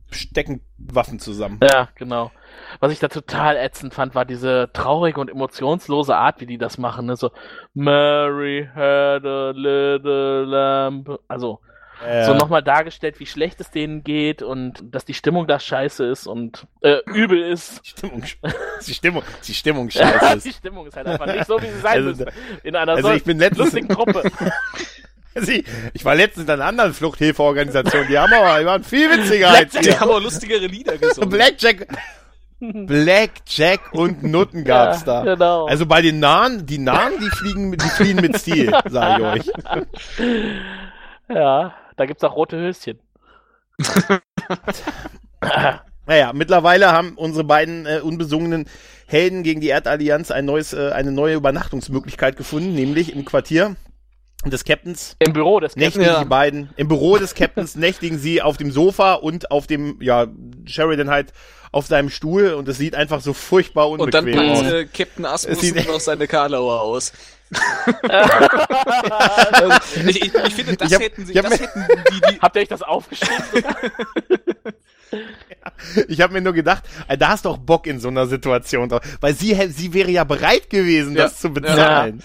[0.10, 1.60] Stecken Waffen zusammen.
[1.62, 2.32] Ja, genau.
[2.80, 6.78] Was ich da total ätzend fand, war diese traurige und emotionslose Art, wie die das
[6.78, 7.06] machen.
[7.08, 7.16] Ne?
[7.16, 7.32] So,
[7.74, 11.20] Mary had a little lamp.
[11.28, 11.60] Also,
[12.06, 16.06] Äh, so nochmal dargestellt, wie schlecht es denen geht und dass die Stimmung da scheiße
[16.06, 17.82] ist und äh, übel ist.
[17.84, 18.24] die Stimmung,
[18.88, 20.58] die Stimmung, die Stimmung scheiße die ist.
[20.60, 22.28] Stimmung ist halt einfach nicht so, wie sie sein Also, müsste.
[22.62, 24.30] In einer also so ich bin letztens- lustigen Truppe.
[25.36, 29.08] Also ich, ich war letztens in einer anderen Fluchthilfeorganisation, die haben aber, die waren viel
[29.12, 30.00] witziger als Die wir.
[30.00, 31.30] haben auch lustigere Lieder gesungen.
[31.30, 31.86] Blackjack,
[32.60, 35.36] Blackjack und Nutten gab's Ja, da.
[35.36, 35.66] genau.
[35.68, 39.54] Also bei den Nahen, die Nahen, die fliegen, die fliehen mit Stil, sage ich euch.
[41.30, 43.00] ja, da gibt's auch rote Höschen.
[46.10, 48.66] Naja, mittlerweile haben unsere beiden äh, unbesungenen
[49.08, 53.76] Helden gegen die Erdallianz ein neues, äh, eine neue Übernachtungsmöglichkeit gefunden, nämlich im Quartier
[54.50, 56.20] des Captains Im Büro des nächtigen Ja.
[56.20, 60.28] die beiden, im Büro des Captains nächtigen sie auf dem Sofa und auf dem, ja,
[60.66, 61.34] Sheridan halt
[61.72, 64.62] auf seinem Stuhl und es sieht einfach so furchtbar Und dann unbequem aus.
[64.62, 67.12] packt äh, Captain Asmussen sieht- noch seine Karlauer aus.
[68.10, 69.74] also,
[70.08, 72.62] ich, ich, ich finde, das Ich hab- hätten sie, das hätten die, die Habt ihr
[72.62, 73.36] euch das aufgeschrieben?
[76.08, 78.90] Ich habe mir nur gedacht, äh, da hast du auch Bock in so einer Situation
[78.90, 81.24] drauf, weil sie, sie wäre ja bereit gewesen, Ja.
[81.24, 82.22] das zu bezahlen.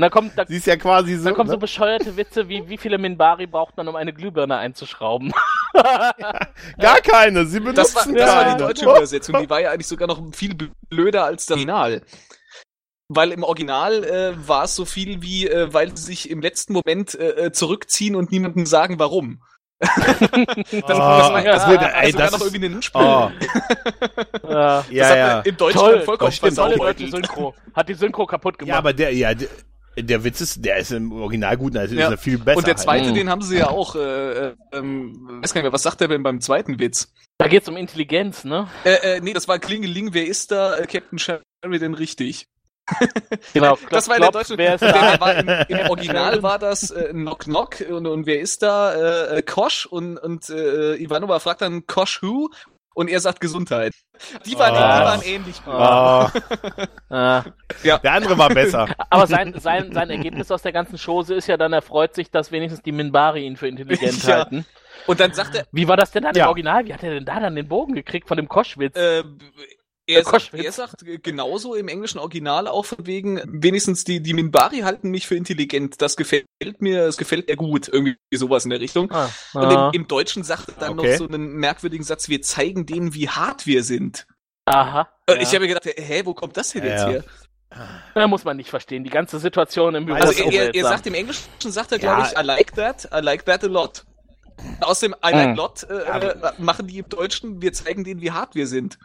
[0.00, 1.24] Und dann kommt, da, Sie ist ja quasi so.
[1.24, 1.60] dann kommen so ne?
[1.60, 5.30] bescheuerte Witze, wie wie viele Minbari braucht man, um eine Glühbirne einzuschrauben?
[6.78, 8.56] Gar keine, sie benutzen Das war, das war keine.
[8.56, 9.38] die deutsche Übersetzung.
[9.42, 10.54] Die war ja eigentlich sogar noch viel
[10.88, 12.00] blöder als das Original.
[13.10, 16.72] Weil im Original äh, war es so viel wie, äh, weil sie sich im letzten
[16.72, 19.42] Moment äh, äh, zurückziehen und niemandem sagen, warum.
[19.80, 23.02] das, Oh, das, war, das das würde- war ey, das noch irgendwie ein Spiel.
[23.02, 23.30] Oh,
[24.48, 24.82] ja.
[24.82, 25.40] das ja, hat ja.
[25.40, 26.56] im Deutschen Toll, dann vollkommen das stimmt.
[26.56, 27.06] Tolle deutsche.
[27.08, 27.54] Synchro.
[27.74, 28.70] Hat die Synchro kaputt gemacht.
[28.72, 29.34] Ja, aber der, ja,
[29.96, 32.06] der, Witz ist, der ist im Original gut, also Ja.
[32.06, 32.58] ist er viel besser.
[32.58, 33.16] Und der zweite, halt.
[33.16, 36.08] den haben sie ja auch, äh, äh, ähm, weiß gar nicht mehr, was sagt er
[36.08, 37.12] denn beim zweiten Witz?
[37.38, 38.68] da geht's um Intelligenz, ne?
[38.84, 40.76] Äh, äh, nee, das war Klingeling, wer ist da?
[40.76, 42.46] Äh, Captain Sheridan richtig.
[43.54, 43.78] Genau.
[43.90, 45.14] Das war in der Klopf, deutschen, wer ist da?
[45.30, 48.92] im, im Original war das äh, Knock Knock und, und wer ist da?
[49.32, 52.50] Äh, äh, Kosch und, und äh, Ivanova fragt dann Kosch who?
[53.00, 53.94] Und er sagt Gesundheit.
[54.44, 54.76] Die waren, Oh.
[54.76, 55.72] die waren ähnlich gut.
[55.72, 56.26] Oh,
[57.08, 57.44] Ah.
[57.82, 58.88] der andere war besser.
[59.08, 62.30] Aber sein, sein, sein Ergebnis aus der ganzen Chose ist ja dann, er freut sich,
[62.30, 64.34] dass wenigstens die Minbari ihn für intelligent Ja.
[64.36, 64.66] halten.
[65.06, 66.44] Und dann sagt er, Wie war das denn dann Ja.
[66.44, 66.84] im Original?
[66.84, 68.94] Wie hat er denn da dann den Bogen gekriegt von dem Koschwitz?
[68.98, 69.22] äh,
[70.10, 74.80] er, sagt, er sagt genauso im englischen Original auch von wegen, wenigstens die, die Minbari
[74.80, 76.00] halten mich für intelligent.
[76.02, 76.46] Das gefällt
[76.80, 77.88] mir, es gefällt mir gut.
[77.88, 79.10] Irgendwie sowas in der Richtung.
[79.12, 81.10] ah, Und ah, im, im Deutschen sagt er dann Okay.
[81.12, 84.26] noch so einen merkwürdigen Satz, wir zeigen denen, wie hart wir sind.
[84.66, 85.08] aha.
[85.28, 85.36] Ja.
[85.36, 87.08] Ich habe mir gedacht, hä, wo kommt das denn jetzt Ja.
[87.08, 87.24] her?
[88.14, 89.04] Da muss man nicht verstehen.
[89.04, 92.22] Die ganze Situation im Büro Also er, er, er sagt im Englischen, sagt er, glaube
[92.22, 92.26] Ja.
[92.26, 94.04] ich, I like that, I like that a lot.
[94.80, 95.54] Aus dem I like Hm.
[95.56, 98.98] lot äh, äh, machen die im Deutschen, wir zeigen denen, wie hart wir sind.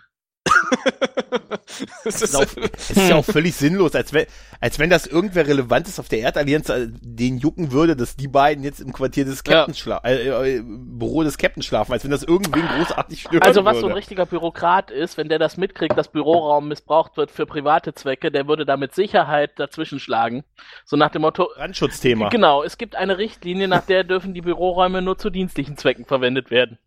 [2.05, 2.41] Es ist, auch,
[2.77, 4.27] es ist ja auch völlig sinnlos, als wenn,
[4.61, 8.63] als wenn das irgendwer Relevantes auf der Erdallianz äh, den jucken würde, dass die beiden
[8.63, 9.83] jetzt im Quartier des Captains ja.
[9.83, 13.43] schlafen, äh, äh, Büro des Captains schlafen, als wenn das irgendwen großartig stört.
[13.43, 13.81] Also was würde.
[13.81, 17.93] so ein richtiger Bürokrat ist, wenn der das mitkriegt, dass Büroraum missbraucht wird für private
[17.93, 20.43] Zwecke, der würde da mit Sicherheit dazwischen schlagen.
[20.85, 21.49] So nach dem Motto.
[21.55, 22.29] Brandschutzthema.
[22.29, 26.51] Genau, es gibt eine Richtlinie, nach der dürfen die Büroräume nur zu dienstlichen Zwecken verwendet
[26.51, 26.77] werden.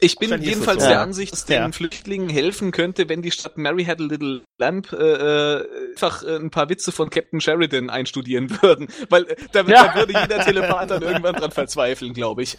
[0.00, 0.88] Ich bin jedenfalls so.
[0.88, 1.60] der Ansicht, dass ja.
[1.60, 6.22] den Flüchtlingen helfen könnte, wenn die Stadt Mary Had a Little Lamp äh, äh, einfach
[6.22, 8.88] äh, ein paar Witze von Captain Sheridan einstudieren würden.
[9.10, 9.88] Weil äh, da, ja.
[9.88, 12.56] da würde jeder Telepath dann irgendwann dran verzweifeln, glaube ich.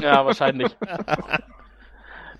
[0.00, 0.74] Ja, wahrscheinlich.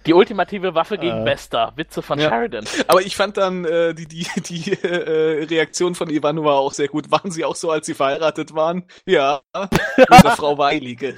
[0.07, 1.73] Die ultimative Waffe gegen äh, Bester.
[1.77, 2.31] Witze von ja.
[2.31, 2.65] Sheridan.
[2.89, 7.11] Aber ich fand dann äh, die, die, die äh, Reaktion von Ivanova auch sehr gut.
[7.11, 8.85] Waren sie auch so, als sie verheiratet waren?
[9.05, 9.43] Ja.
[9.53, 11.15] Eine Frau Weilige.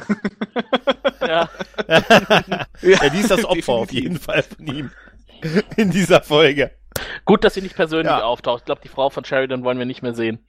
[1.21, 1.49] ja.
[2.83, 3.69] ja, die ist das Opfer Definitiv.
[3.69, 4.91] auf jeden Fall von ihm.
[5.77, 6.73] In dieser Folge.
[7.25, 8.23] Gut, dass sie nicht persönlich ja.
[8.23, 8.61] auftaucht.
[8.61, 10.45] Ich glaube, die Frau von Sheridan wollen wir nicht mehr sehen.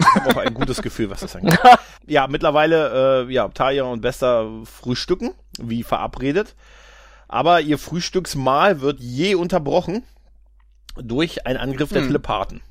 [0.00, 1.58] Ich habe auch ein gutes Gefühl, was das angeht.
[2.06, 6.54] ja, mittlerweile, äh, ja, Talia und Bester frühstücken, wie verabredet.
[7.34, 10.04] Aber ihr Frühstücksmahl wird je unterbrochen
[10.94, 12.06] durch einen Angriff der hm.
[12.06, 12.62] Telepathen.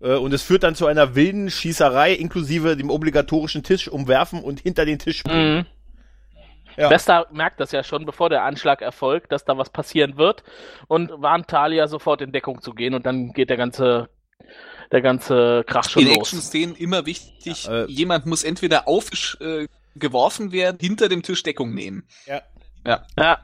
[0.00, 4.60] Äh, und es führt dann zu einer wilden Schießerei inklusive dem obligatorischen Tisch umwerfen und
[4.60, 5.56] hinter den Tisch springen.
[5.56, 5.66] Mhm.
[6.76, 6.90] Ja.
[6.90, 10.44] Bester merkt das ja schon, bevor der Anschlag erfolgt, dass da was passieren wird
[10.86, 14.08] und warnt Talia sofort in Deckung zu gehen und dann geht der ganze
[14.92, 16.14] der ganze Krach schon in los.
[16.14, 19.10] In Action-Szenen immer wichtig, ja, äh, jemand muss entweder auf
[19.40, 19.66] äh,
[19.96, 22.06] werden, hinter dem Tisch Deckung nehmen.
[22.26, 22.42] Ja.
[22.86, 23.04] Ja.
[23.18, 23.38] ja.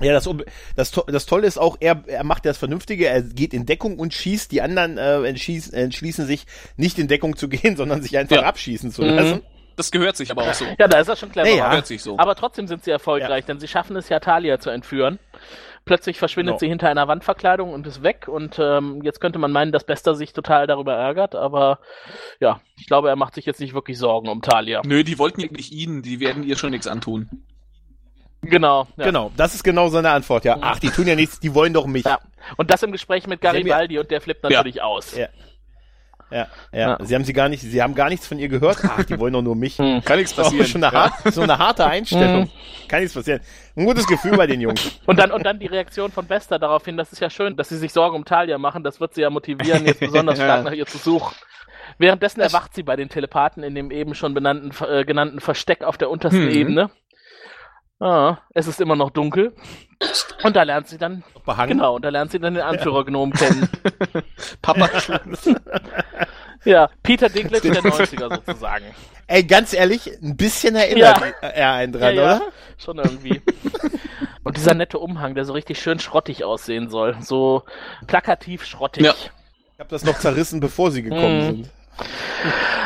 [0.00, 0.28] Ja, das,
[0.76, 4.12] das, das Tolle ist auch, er, er macht das Vernünftige, er geht in Deckung und
[4.12, 6.46] schießt, die anderen äh, entschließen, entschließen sich,
[6.76, 8.42] nicht in Deckung zu gehen, sondern sich einfach ja.
[8.42, 9.36] abschießen zu lassen.
[9.36, 9.42] Mhm.
[9.76, 10.66] Das gehört sich aber auch so.
[10.78, 11.48] Ja, da ist er schon clever.
[11.48, 11.82] Ja, ja.
[11.82, 12.18] sich so.
[12.18, 13.46] Aber trotzdem sind sie erfolgreich, ja.
[13.46, 15.18] denn sie schaffen es ja, Talia zu entführen.
[15.84, 16.58] Plötzlich verschwindet no.
[16.58, 18.28] sie hinter einer Wandverkleidung und ist weg.
[18.28, 21.34] Und ähm, jetzt könnte man meinen, dass Bester sich total darüber ärgert.
[21.34, 21.80] Aber
[22.38, 24.82] ja, ich glaube, er macht sich jetzt nicht wirklich Sorgen um Talia.
[24.84, 26.02] Nö, die wollten ja nicht ihn.
[26.02, 27.28] Die werden ihr schon nichts antun.
[28.42, 28.88] Genau.
[28.96, 29.04] Ja.
[29.04, 30.58] Genau, das ist genau seine Antwort, ja.
[30.60, 32.04] Ach, die tun ja nichts, die wollen doch mich.
[32.04, 32.18] Ja.
[32.56, 34.84] Und das im Gespräch mit Garibaldi und der flippt natürlich ja.
[34.84, 35.16] aus.
[35.16, 35.28] Ja.
[36.32, 36.98] Ja, ja, ja.
[37.02, 38.78] Sie haben sie gar nicht, sie haben gar nichts von ihr gehört.
[38.84, 39.78] Ach, die wollen doch nur mich.
[39.78, 40.02] Hm.
[40.02, 40.66] Kann nichts passieren.
[40.66, 42.44] Schon eine hart, so eine harte Einstellung.
[42.44, 42.50] Hm.
[42.88, 43.40] Kann nichts passieren.
[43.76, 44.98] Ein gutes Gefühl bei den Jungs.
[45.06, 47.68] Und dann, und dann die Reaktion von Bester darauf hin, das ist ja schön, dass
[47.68, 48.82] sie sich Sorgen um Talia machen.
[48.82, 51.34] Das wird sie ja motivieren, jetzt besonders stark nach ihr zu suchen.
[51.98, 55.98] Währenddessen erwacht sie bei den Telepathen in dem eben schon benannten, äh, genannten Versteck auf
[55.98, 56.50] der untersten mhm.
[56.50, 56.90] Ebene.
[58.02, 59.54] Ah, es ist immer noch dunkel.
[60.42, 61.22] Und da lernt sie dann.
[61.46, 61.78] Behangen.
[61.78, 63.68] Genau, und da lernt sie dann den Anführergnom kennen.
[64.62, 64.88] Papa
[66.64, 68.86] Ja, Peter Dinklage der 90er sozusagen.
[69.28, 71.48] Ey, ganz ehrlich, ein bisschen erinnert ja.
[71.48, 72.36] er einen dran, ja, ja.
[72.36, 72.52] oder?
[72.76, 73.40] Schon irgendwie.
[74.42, 77.16] und dieser nette Umhang, der so richtig schön schrottig aussehen soll.
[77.20, 77.62] So
[78.08, 79.04] plakativ schrottig.
[79.04, 79.14] Ja.
[79.74, 81.46] Ich habe das noch zerrissen, bevor sie gekommen mm.
[81.46, 81.70] sind.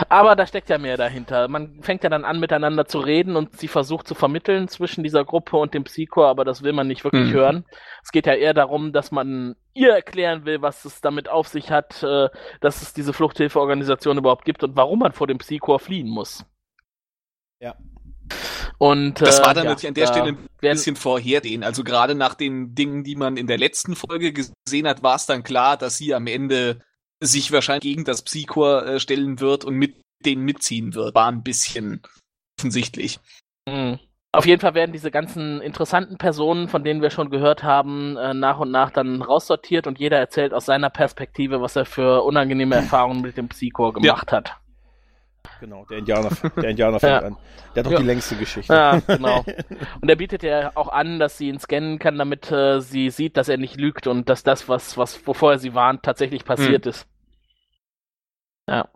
[0.09, 1.49] Aber da steckt ja mehr dahinter.
[1.49, 5.25] Man fängt ja dann an, miteinander zu reden und sie versucht zu vermitteln zwischen dieser
[5.25, 7.35] Gruppe und dem Psycho, aber das will man nicht wirklich mhm.
[7.35, 7.65] hören.
[8.03, 11.71] Es geht ja eher darum, dass man ihr erklären will, was es damit auf sich
[11.71, 12.29] hat, äh,
[12.61, 16.45] dass es diese Fluchthilfeorganisation überhaupt gibt und warum man vor dem Psycho fliehen muss.
[17.61, 17.75] Ja.
[18.79, 21.63] Und, das war dann äh, ja, natürlich an der Stelle ein bisschen vorhersehen.
[21.65, 25.27] Also gerade nach den Dingen, die man in der letzten Folge gesehen hat, war es
[25.27, 26.81] dann klar, dass sie am Ende
[27.23, 31.15] sich wahrscheinlich gegen das Psychor äh, stellen wird und mit denen mitziehen wird.
[31.15, 32.03] War ein bisschen
[32.59, 33.19] offensichtlich.
[33.69, 33.99] Mhm.
[34.33, 38.35] Auf jeden Fall werden diese ganzen interessanten Personen, von denen wir schon gehört haben, äh,
[38.35, 42.75] nach und nach dann raussortiert und jeder erzählt aus seiner Perspektive, was er für unangenehme
[42.75, 44.37] Erfahrungen mit dem Psychor gemacht ja.
[44.37, 44.57] hat.
[45.61, 47.27] Genau, der Indianer, der Indianer fängt ja.
[47.27, 47.37] an.
[47.75, 47.99] Der hat doch ja.
[47.99, 48.73] die längste Geschichte.
[48.73, 49.45] Ja, genau.
[50.01, 53.37] Und er bietet ja auch an, dass sie ihn scannen kann, damit äh, sie sieht,
[53.37, 56.85] dass er nicht lügt und dass das, was, was, wovor er sie warnt, tatsächlich passiert
[56.85, 56.91] hm.
[56.91, 57.09] ist.
[58.69, 58.89] Ja.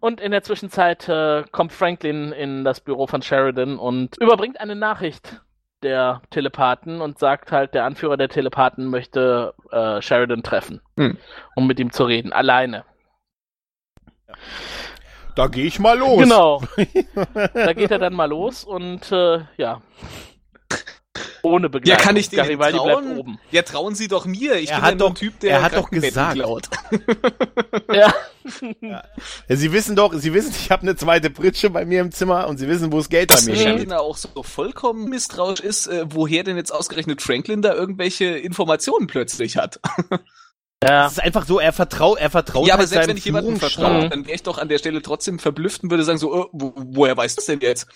[0.00, 4.76] Und in der Zwischenzeit äh, kommt Franklin in das Büro von Sheridan und überbringt eine
[4.76, 5.40] Nachricht
[5.82, 11.18] der Telepathen und sagt halt, der Anführer der Telepathen möchte äh, Sheridan treffen, hm.
[11.56, 12.84] um mit ihm zu reden, alleine.
[14.28, 14.34] Ja
[15.34, 16.18] da gehe ich mal los.
[16.18, 16.62] Genau.
[17.54, 19.80] Da geht er dann mal los und äh, ja.
[21.42, 21.98] Ohne Begleitung.
[21.98, 23.38] Ja, kann ich den trauen?
[23.50, 24.56] Ja, trauen Sie doch mir.
[24.56, 26.38] Ich er bin hat doch, ein Typ, der er hat doch gesagt.
[27.92, 28.12] Ja.
[28.80, 29.02] ja.
[29.48, 32.58] Sie wissen doch, Sie wissen, ich habe eine zweite Pritsche bei mir im Zimmer und
[32.58, 33.90] Sie wissen, wo das Geld bei mir steht.
[33.90, 39.06] Dass auch so vollkommen misstrauisch ist, äh, woher denn jetzt ausgerechnet Franklin da irgendwelche Informationen
[39.06, 39.80] plötzlich hat.
[40.82, 41.06] Ja.
[41.06, 43.24] Es ist einfach so, er vertraut, er vertraut Ja, aber halt selbst seinem wenn ich
[43.24, 43.84] jemandem Führungsstab.
[43.90, 46.46] vertraue, dann wäre ich doch an der Stelle trotzdem verblüfft und würde sagen so, äh,
[46.52, 47.86] wo, woher weiß das denn jetzt?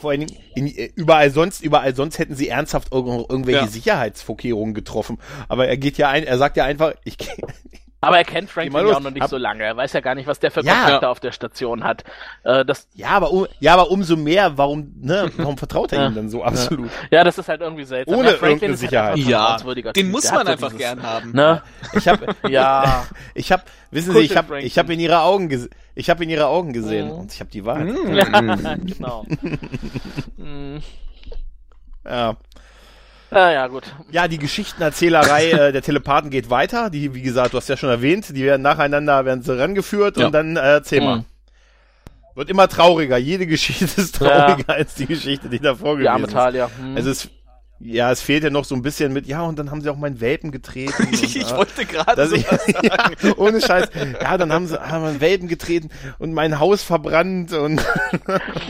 [0.00, 3.66] Vor allen Dingen, in, äh, überall sonst, überall sonst hätten sie ernsthaft irg irgendwelche Ja.
[3.66, 5.18] Sicherheitsvorkehrungen getroffen.
[5.48, 7.26] Aber er geht ja ein, er sagt ja einfach, ich geh-
[8.06, 9.64] Aber er kennt Franklin ja auch noch nicht Hab- so lange.
[9.64, 10.74] Er weiß ja gar nicht, was der für Ja.
[10.82, 12.04] Kontakte auf der Station hat.
[12.44, 16.14] Äh, das, ja, aber um, ja, aber umso mehr, warum, ne, warum vertraut er ihm
[16.14, 16.90] dann so absolut?
[17.10, 18.18] ja, das ist halt irgendwie seltsam.
[18.18, 19.14] Ohne ja, Franklin irgendeine ist halt Sicherheit.
[19.14, 19.56] ein Ja,
[19.92, 20.06] den Typ.
[20.12, 21.32] muss Der man so einfach dieses- gern haben.
[21.32, 21.62] Ne?
[21.94, 23.06] Ich habe, Ja.
[23.34, 24.64] ich habe, wissen Sie, ich Franklin.
[24.64, 27.12] ich habe in ihre Augen, ges ich habe in ihre Augen gesehen Mhm.
[27.12, 27.88] und ich habe die Wahrheit.
[28.14, 29.24] ja genau.
[30.36, 30.78] Mm.
[32.04, 32.36] Ja.
[33.30, 33.82] Ah, ja, gut.
[34.10, 36.90] Ja, die Geschichtenerzählerei äh, der Telepathen geht weiter.
[36.90, 40.26] Die, wie gesagt, du hast ja schon erwähnt, die werden nacheinander, werden sie rangeführt Ja.
[40.26, 41.16] und dann äh, erzähl mal.
[41.18, 41.24] Mhm.
[42.36, 43.16] Wird immer trauriger.
[43.16, 44.46] Jede Geschichte ist Ja.
[44.46, 46.42] trauriger als die Geschichte, die davor Die arme gewesen ist.
[46.42, 46.70] Talia.
[46.78, 46.96] Hm.
[46.96, 47.28] Also es,
[47.78, 49.98] ja, es fehlt ja noch so ein bisschen mit, ja, und dann haben sie auch
[49.98, 50.94] meinen Welpen getreten.
[51.06, 52.36] Und, ich wollte gerade so
[52.82, 53.88] ja, ohne Scheiß.
[54.20, 57.84] Ja, dann haben sie haben einen Welpen getreten und mein Haus verbrannt und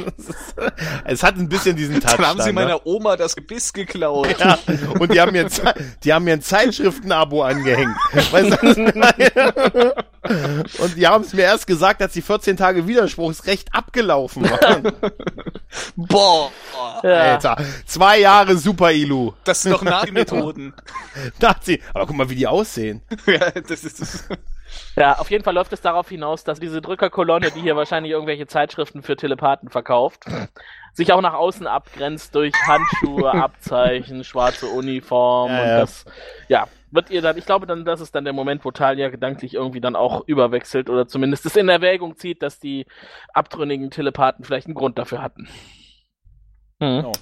[1.05, 2.17] es hat ein bisschen diesen Touch.
[2.17, 2.53] Dann haben sie ne?
[2.55, 4.37] meiner Oma das Gebiss geklaut.
[4.39, 4.59] Ja,
[4.99, 5.47] und die haben mir,
[6.03, 7.97] die haben mir ein Zeitschriftenabo angehängt.
[8.31, 9.85] Weißt du?
[10.83, 14.93] und die haben es mir erst gesagt, als die 14 Tage Widerspruchsrecht abgelaufen waren.
[15.97, 16.51] Boah,
[17.03, 17.11] ja.
[17.11, 19.33] Alter, zwei Jahre Super Ilu.
[19.45, 20.75] das sind doch Nazi-Methoden.
[21.41, 21.83] Nazi.
[21.95, 23.03] Aber guck mal, wie die aussehen.
[23.27, 24.29] ja, das ist,
[24.97, 28.47] ja, auf jeden Fall läuft es darauf hinaus, dass diese Drückerkolonne, die hier wahrscheinlich irgendwelche
[28.47, 30.25] Zeitschriften für Telepathen verkauft,
[30.93, 35.81] sich auch nach außen abgrenzt durch Handschuhe, Abzeichen, schwarze Uniform Ja, und ja.
[35.81, 36.05] das,
[36.49, 39.55] ja, wird ihr dann, ich glaube dann, das ist dann der Moment, wo Talia gedanklich
[39.55, 42.87] irgendwie dann auch überwechselt oder zumindest es in Erwägung zieht, dass die
[43.35, 45.49] abtrünnigen Telepathen vielleicht einen Grund dafür hatten.
[46.79, 46.97] Mhm.
[47.03, 47.13] Genau.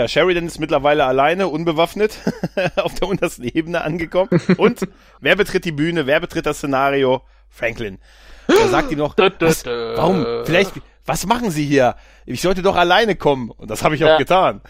[0.00, 2.20] Ja, Sheridan ist mittlerweile alleine, unbewaffnet,
[2.76, 4.30] auf der untersten Ebene angekommen.
[4.56, 4.88] Und
[5.20, 6.06] wer betritt die Bühne?
[6.06, 7.20] Wer betritt das Szenario?
[7.50, 7.98] Franklin.
[8.46, 10.24] Da sagt die noch, was, warum?
[10.46, 10.72] Vielleicht,
[11.04, 11.96] was machen Sie hier?
[12.24, 13.50] Ich sollte doch alleine kommen.
[13.50, 14.16] Und das habe ich auch Ja.
[14.16, 14.62] getan.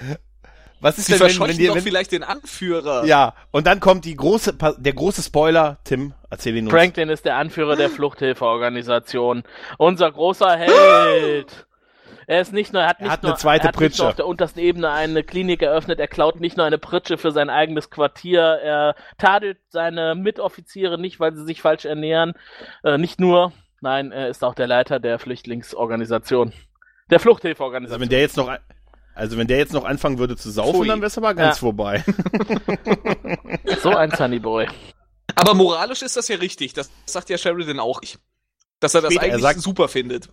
[0.81, 3.05] Was ist sie denn, wenn, wenn, die, doch wenn vielleicht den Anführer.
[3.05, 5.79] Ja, und dann kommt die große, der große Spoiler.
[5.85, 6.75] Tim, erzähl ihn uns.
[6.75, 9.45] Franklin ist der Anführer der Fluchthilfeorganisation.
[9.79, 11.67] Unser großer Held.
[12.31, 13.89] Er ist nicht nur, er hat Er nicht hat nur, eine zweite er hat nicht
[13.89, 14.03] Pritsche.
[14.03, 17.33] nur auf der untersten Ebene eine Klinik eröffnet, er klaut nicht nur eine Pritsche für
[17.33, 22.35] sein eigenes Quartier, er tadelt seine Mitoffiziere nicht, weil sie sich falsch ernähren.
[22.85, 26.53] Äh, nicht nur, nein, er ist auch der Leiter der Flüchtlingsorganisation.
[27.11, 28.01] Der Also Fluchthilfeorganisation.
[28.01, 28.49] wenn der jetzt noch,
[29.17, 30.87] also wenn der jetzt noch anfangen würde zu saufen, Pfui.
[30.87, 31.61] dann wär's aber ganz Ja.
[31.61, 32.05] vorbei.
[33.83, 34.69] so ein Sunnyboy.
[35.35, 36.75] Aber moralisch ist das ja richtig.
[36.75, 38.19] Das sagt ja Sheridan auch nicht.
[38.79, 40.29] Dass er das Später, er eigentlich sagt- super findet.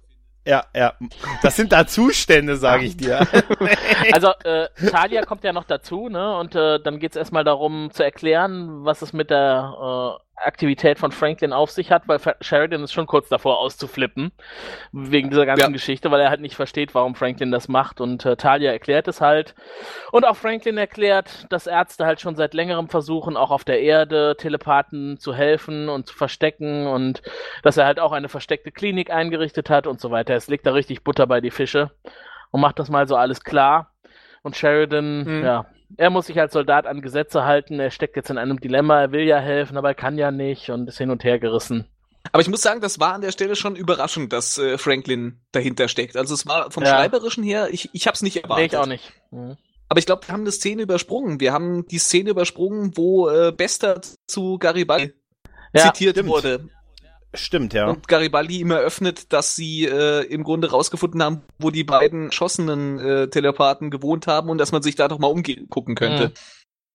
[0.47, 0.93] Ja, ja.
[1.41, 3.27] Das sind da Zustände, sage ich dir.
[4.13, 6.37] Also, äh, Talia kommt ja noch dazu, ne?
[6.37, 11.11] Und äh, dann geht's erstmal darum zu erklären, was es mit der äh, Aktivität von
[11.11, 14.31] Franklin auf sich hat, weil Sheridan ist schon kurz davor auszuflippen,
[14.91, 15.71] wegen dieser ganzen Ja.
[15.71, 17.99] Geschichte, weil er halt nicht versteht, warum Franklin das macht.
[18.01, 19.55] Und äh, Talia erklärt es halt.
[20.11, 24.35] Und auch Franklin erklärt, dass Ärzte halt schon seit längerem versuchen, auch auf der Erde
[24.37, 27.21] Telepathen zu helfen und zu verstecken und
[27.63, 30.35] dass er halt auch eine versteckte Klinik eingerichtet hat und so weiter.
[30.35, 31.91] Es legt da richtig Butter bei die Fische
[32.51, 33.91] und macht das mal so alles klar.
[34.43, 35.43] Und Sheridan, Mhm.
[35.43, 35.65] ja,
[35.95, 37.79] er muss sich als Soldat an Gesetze halten.
[37.79, 39.01] Er steckt jetzt in einem Dilemma.
[39.01, 41.87] Er will ja helfen, aber er kann ja nicht und ist hin und her gerissen.
[42.33, 45.87] Aber ich muss sagen, das war an der Stelle schon überraschend, dass äh, Franklin dahinter
[45.87, 46.17] steckt.
[46.17, 46.89] Also es war vom Ja.
[46.89, 48.57] Schreiberischen her, ich, ich hab's nicht erwartet.
[48.59, 49.13] Nee, ich auch nicht.
[49.31, 49.55] Mhm.
[49.87, 51.39] Aber ich glaube, wir haben eine Szene übersprungen.
[51.39, 55.13] Wir haben die Szene übersprungen, wo äh, Bester zu Garibaldi
[55.73, 56.29] Ja, zitiert stimmt.
[56.29, 56.69] wurde.
[57.33, 57.89] Stimmt, ja.
[57.89, 62.99] Und Garibaldi ihm eröffnet, dass sie äh, im Grunde rausgefunden haben, wo die beiden erschossenen
[62.99, 66.29] äh, Telepathen gewohnt haben und dass man sich da doch mal umgucken könnte.
[66.29, 66.33] Mhm.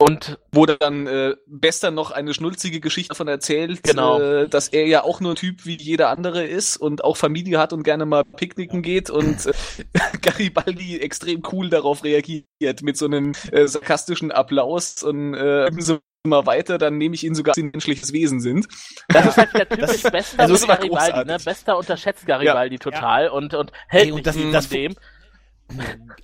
[0.02, 4.18] Und Wo dann äh, Bester noch eine schnulzige Geschichte davon erzählt, Genau.
[4.18, 7.60] äh, dass er ja auch nur ein Typ wie jeder andere ist und auch Familie
[7.60, 9.52] hat und gerne mal picknicken geht und äh,
[10.22, 15.80] Garibaldi extrem cool darauf reagiert mit so einem äh, sarkastischen Applaus und äh, üben
[16.24, 18.68] Mal weiter, dann nehme ich ihn sogar, dass sie ein menschliches Wesen sind.
[19.08, 20.84] das ist halt wieder typisch Bester also Garibaldi.
[20.84, 20.88] Ne?
[20.90, 21.44] großartig.
[21.44, 24.94] Bester unterschätzt Garibaldi total und, und hält Ey, und nicht das- das- dem.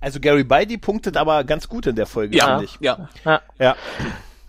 [0.01, 2.47] Also Gary Baldi punktet aber ganz gut in der Folge, Ja.
[2.47, 2.77] finde ich.
[2.81, 3.09] Ja.
[3.59, 3.77] Ja.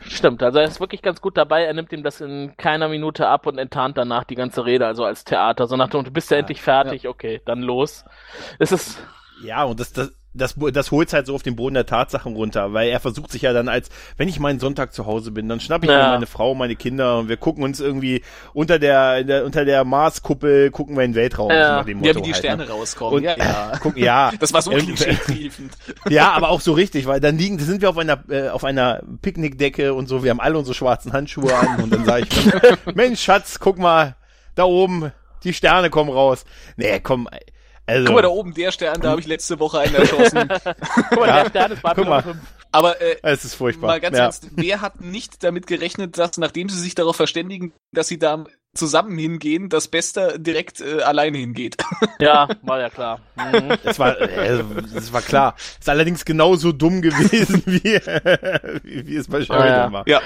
[0.02, 1.64] Stimmt, also er ist wirklich ganz gut dabei.
[1.64, 5.04] Er nimmt ihm das in keiner Minute ab und enttarnt danach die ganze Rede, also
[5.06, 5.66] als Theater.
[5.68, 8.04] So nach dem du bist ja endlich fertig, okay, dann los.
[8.60, 9.00] Es ist,
[9.42, 12.72] Ja, und das, das, das, das holt halt so auf den Boden der Tatsachen runter,
[12.72, 15.60] weil er versucht sich ja dann als, wenn ich meinen Sonntag zu Hause bin, dann
[15.60, 15.98] schnapp ich Ja.
[16.04, 18.22] mir meine Frau, meine Kinder und wir gucken uns irgendwie
[18.54, 21.50] unter der, der unter der Marskuppel gucken wir in den Weltraum.
[21.52, 21.68] Ja.
[21.68, 22.70] so nach dem Ja, Motto wie die halt, Sterne ne?
[22.70, 23.16] rauskommen.
[23.18, 23.72] Und, ja, ja.
[23.82, 24.32] Guck, ja.
[24.40, 25.74] Das war so klischeetriefend.
[26.10, 29.02] Ja, aber auch so richtig, weil dann liegen, sind wir auf einer äh, auf einer
[29.22, 33.22] Picknickdecke und so, wir haben alle unsere schwarzen Handschuhe an und dann sage ich, Mensch,
[33.22, 34.16] Schatz, guck mal,
[34.56, 35.12] da oben,
[35.44, 36.46] die Sterne kommen raus.
[36.78, 37.28] Nee, komm,
[37.90, 40.48] also Guck mal, da oben, der Stern, da habe ich letzte Woche einen erschossen.
[41.10, 41.44] Guck mal, Ja.
[41.44, 42.24] der Stern ist Guck Babylon mal.
[42.24, 42.38] 5.
[42.72, 43.88] Aber äh, es ist furchtbar.
[43.88, 44.26] mal ganz ja.
[44.26, 48.44] ernst, wer hat nicht damit gerechnet, dass nachdem sie sich darauf verständigen, dass sie da
[48.76, 51.78] zusammen hingehen, dass Bester direkt äh, alleine hingeht?
[52.22, 53.22] Ja, war ja klar.
[53.38, 53.78] Mhm.
[53.82, 54.62] Das war, äh,
[54.94, 55.56] das war klar.
[55.80, 57.82] Ist allerdings genauso dumm gewesen, wie,
[58.84, 59.92] wie, wie es bei Sheridan ja.
[59.94, 60.08] war.
[60.08, 60.22] Ja.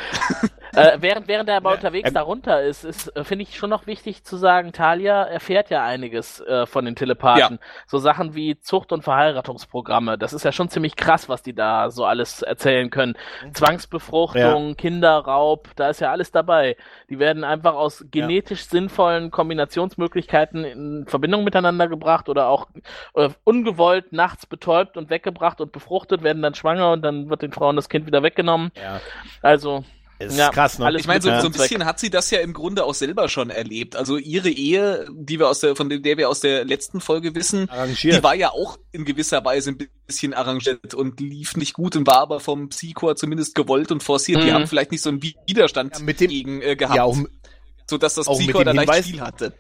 [0.75, 3.57] Äh, während, während er aber Ja, unterwegs er- da runter ist, ist äh, finde ich
[3.57, 7.59] schon noch wichtig zu sagen, Talia erfährt ja einiges äh, von den Telepathen.
[7.87, 10.17] So Sachen wie Zucht- und Verheiratungsprogramme.
[10.17, 13.15] Das ist ja schon ziemlich krass, was die da so alles erzählen können.
[13.53, 16.75] Zwangsbefruchtung, Kinderraub, da ist ja alles dabei.
[17.09, 22.67] Die werden einfach aus genetisch sinnvollen Kombinationsmöglichkeiten in Verbindung miteinander gebracht oder auch
[23.15, 27.51] äh, ungewollt nachts betäubt und weggebracht und befruchtet, werden dann schwanger und dann wird den
[27.51, 28.71] Frauen das Kind wieder weggenommen.
[28.75, 28.99] Ja.
[29.41, 29.83] Also,
[30.25, 30.91] ist Ja, krass, ne?
[30.97, 33.49] Ich meine, so, so ein bisschen hat sie das ja im Grunde auch selber schon
[33.49, 33.95] erlebt.
[33.95, 37.69] Also ihre Ehe, die wir aus der, von der wir aus der letzten Folge wissen,
[37.69, 38.17] arrangiert.
[38.17, 42.07] die war ja auch in gewisser Weise ein bisschen arrangiert und lief nicht gut und
[42.07, 44.41] war aber vom Psychor zumindest gewollt und forciert.
[44.43, 44.53] Die Mhm.
[44.53, 47.17] haben vielleicht nicht so einen Widerstand Ja, mit dem- gegen äh, gehabt, ja, auch,
[47.89, 49.53] so dass das Psychor da leicht Hinweis- viel hatte.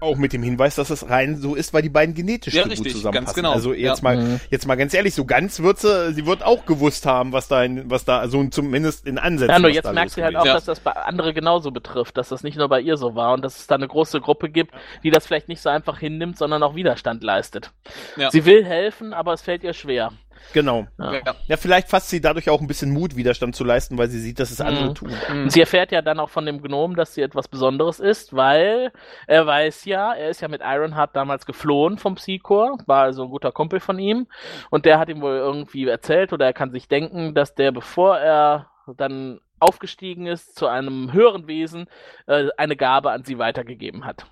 [0.00, 2.68] Auch mit dem Hinweis, dass es rein so ist, weil die beiden genetisch Ja, so
[2.68, 3.24] gut richtig, zusammenpassen.
[3.26, 3.52] ganz genau.
[3.52, 4.04] Also jetzt Ja.
[4.04, 4.40] mal, Mhm.
[4.50, 7.62] jetzt mal ganz ehrlich, so ganz wird sie, sie wird auch gewusst haben, was da,
[7.64, 9.52] in, was da, so zumindest in Ansätzen.
[9.54, 10.54] Ja, nur jetzt merkst du los halt auch, Ja.
[10.54, 13.44] dass das bei andere genauso betrifft, dass das nicht nur bei ihr so war und
[13.44, 14.72] dass es da eine große Gruppe gibt,
[15.02, 17.70] die das vielleicht nicht so einfach hinnimmt, sondern auch Widerstand leistet.
[18.16, 18.30] Ja.
[18.30, 20.12] Sie will helfen, aber es fällt ihr schwer.
[20.52, 20.86] Genau.
[20.98, 21.20] Ja.
[21.46, 21.56] Ja.
[21.56, 24.50] Vielleicht fasst sie dadurch auch ein bisschen Mut, Widerstand zu leisten, weil sie sieht, dass
[24.50, 24.94] es andere Mhm.
[24.94, 25.12] tun.
[25.30, 28.92] Und sie erfährt ja dann auch von dem Gnom, dass sie etwas Besonderes ist, weil
[29.26, 33.30] er weiß ja, er ist ja mit Ironheart damals geflohen vom Psychor, war also ein
[33.30, 34.26] guter Kumpel von ihm
[34.70, 38.18] und der hat ihm wohl irgendwie erzählt oder er kann sich denken, dass der, bevor
[38.18, 41.86] er dann aufgestiegen ist zu einem höheren Wesen,
[42.26, 44.26] äh, eine Gabe an sie weitergegeben hat.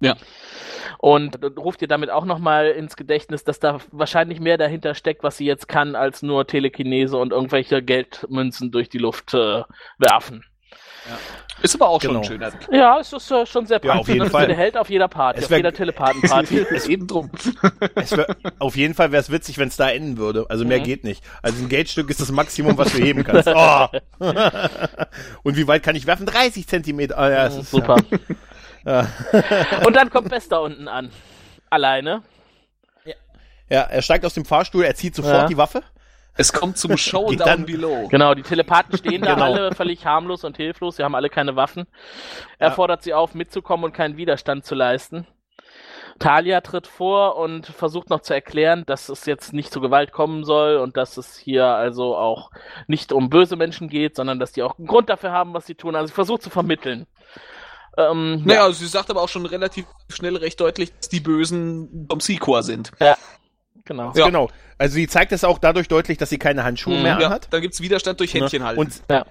[0.00, 0.16] Ja.
[0.98, 5.36] Und ruft ihr damit auch nochmal ins Gedächtnis, dass da wahrscheinlich mehr dahinter steckt, was
[5.36, 9.62] sie jetzt kann, als nur Telekinese und irgendwelche Geldmünzen durch die Luft äh,
[9.98, 10.44] werfen.
[11.62, 12.22] Ist aber auch Genau.
[12.22, 12.76] schon ein schöner.
[12.76, 14.14] Ja, es ist äh, schon sehr Ja, auf praktisch.
[14.14, 14.46] jeden und Fall.
[14.46, 16.58] Der Held auf jeder Party, Es auf jeder Telepathenparty.
[16.70, 17.30] Ist eben drum.
[17.94, 20.46] Es wär, auf jeden Fall wäre es witzig, wenn es da enden würde.
[20.50, 20.84] Also mehr Mhm.
[20.84, 21.24] geht nicht.
[21.42, 23.48] Also ein Geldstück ist das Maximum, was du heben kannst.
[23.48, 23.86] Oh.
[25.42, 26.26] Und wie weit kann ich werfen?
[26.26, 27.18] 30 Zentimeter.
[27.18, 27.96] Ah, ja, es ist, Super.
[28.10, 28.18] Ja.
[29.86, 31.10] und dann kommt Bester unten an.
[31.70, 32.22] Alleine.
[33.70, 35.46] Ja, er steigt aus dem Fahrstuhl, er zieht sofort Ja.
[35.46, 35.82] die Waffe.
[36.36, 38.08] Es kommt zum Showdown dann- below.
[38.08, 39.44] Genau, die Telepathen stehen da Genau.
[39.44, 40.96] alle völlig harmlos und hilflos.
[40.96, 41.86] Sie haben alle keine Waffen.
[42.58, 42.74] Er Ja.
[42.74, 45.26] fordert sie auf, mitzukommen und keinen Widerstand zu leisten.
[46.18, 50.44] Talia tritt vor und versucht noch zu erklären, dass es jetzt nicht zur Gewalt kommen
[50.44, 52.50] soll und dass es hier also auch
[52.88, 55.76] nicht um böse Menschen geht, sondern dass die auch einen Grund dafür haben, was sie
[55.76, 55.94] tun.
[55.94, 57.06] Also sie versucht zu vermitteln.
[57.98, 62.06] Ähm, Naja, also sie sagt aber auch schon relativ schnell recht deutlich, dass die Bösen
[62.08, 62.92] vom Psychor sind.
[63.84, 64.12] genau.
[64.14, 64.26] Ja.
[64.26, 64.48] Genau.
[64.78, 67.02] Also sie zeigt es auch dadurch deutlich, dass sie keine Handschuhe Mhm.
[67.02, 67.48] mehr Ja, anhat.
[67.50, 68.66] dann gibt's Widerstand durch Händchen Ne?
[68.68, 68.80] halten.
[68.80, 69.26] Und Ja.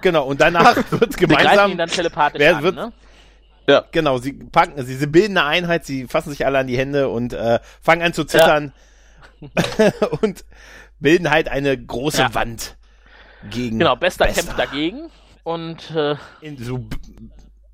[0.00, 2.92] genau, und danach wird Sie gemeinsam dann telepathisch Wer an, wird- ne?
[3.92, 7.10] genau, sie packen, sie, sie bilden eine Einheit, sie fassen sich alle an die Hände
[7.10, 8.72] und äh, fangen an zu zittern
[10.22, 10.44] und
[11.00, 12.34] bilden halt eine große Ja.
[12.34, 12.76] Wand
[13.50, 14.42] gegen Genau, Bester, Bester.
[14.42, 15.10] kämpft dagegen
[15.44, 16.88] und äh, in so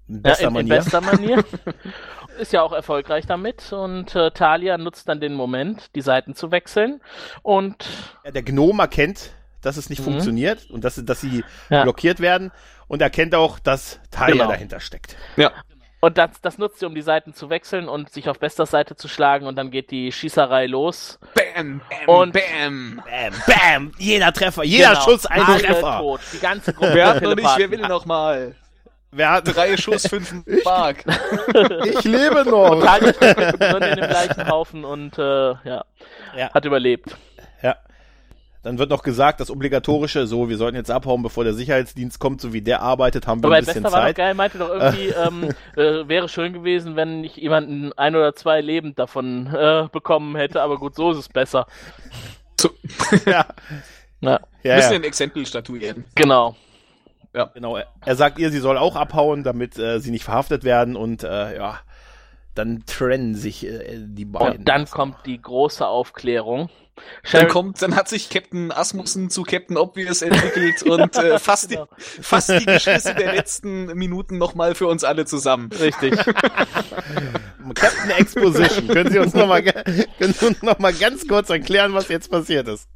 [0.08, 0.74] in ja, bester in, in Manier.
[0.76, 1.44] bester Manier.
[2.38, 6.50] Ist ja auch erfolgreich damit und äh, Talia nutzt dann den Moment, die Seiten zu
[6.50, 7.00] wechseln
[7.42, 7.84] und
[8.24, 9.30] Ja, der Gnome erkennt,
[9.62, 10.04] dass es nicht Mhm.
[10.04, 11.84] funktioniert und dass, dass sie Ja.
[11.84, 12.50] blockiert werden
[12.88, 14.48] und erkennt auch, dass Talia Genau.
[14.50, 15.16] dahinter steckt.
[15.36, 15.52] ja.
[16.00, 18.94] und das, das nutzt sie, um die Seiten zu wechseln und sich auf Besters Seite
[18.94, 21.18] zu schlagen und dann geht die Schießerei los.
[21.34, 23.02] Bam, bam, Und- bam.
[23.06, 25.98] Bam, bam, jeder Treffer, jeder Genau, Schuss ein Treffer.
[26.00, 26.20] tot.
[26.34, 28.54] Die ganze Gruppe Wer hat noch nicht, wer will noch mal?
[29.16, 30.34] Wer hat, Drei Schuss, fünf
[30.64, 31.04] Mark.
[31.06, 32.82] ich lebe noch.
[32.96, 35.84] Steht mittendrin in dem gleichen Haufen und äh, ja,
[36.36, 36.52] Ja.
[36.52, 37.16] hat überlebt.
[37.62, 37.76] Ja.
[38.62, 42.40] Dann wird noch gesagt, das obligatorische, so, wir sollten jetzt abhauen, bevor der Sicherheitsdienst kommt,
[42.40, 44.16] so wie der arbeitet, haben wir Aber ein bisschen Bester war doch Zeit.
[44.16, 48.60] geil, meinte doch irgendwie, ähm, äh, wäre schön gewesen, wenn ich jemanden ein oder zwei
[48.62, 51.66] lebend davon äh, bekommen hätte, aber gut, so ist es besser.
[53.26, 53.46] ja.
[54.20, 54.98] Ja, Ja, Müssen ja.
[54.98, 56.04] ein Exempel statuieren.
[56.14, 56.56] genau.
[57.54, 57.76] Genau.
[57.76, 61.22] Er- Er sagt ihr, sie soll auch abhauen, damit äh, sie nicht verhaftet werden und
[61.24, 61.78] äh, ja,
[62.54, 64.58] dann trennen sich äh, die beiden.
[64.58, 66.70] Und dann kommt die große Aufklärung.
[67.32, 71.88] Dann kommt, dann hat sich Captain Asmussen zu Captain Obvious entwickelt und äh, fasst, Genau.
[71.98, 75.70] die, fasst die Beschlüsse der letzten Minuten nochmal für uns alle zusammen.
[75.72, 76.14] Richtig.
[77.74, 78.88] Captain Exposition.
[78.88, 79.62] können Sie uns nochmal
[80.62, 82.88] noch mal ganz kurz erklären, was jetzt passiert ist?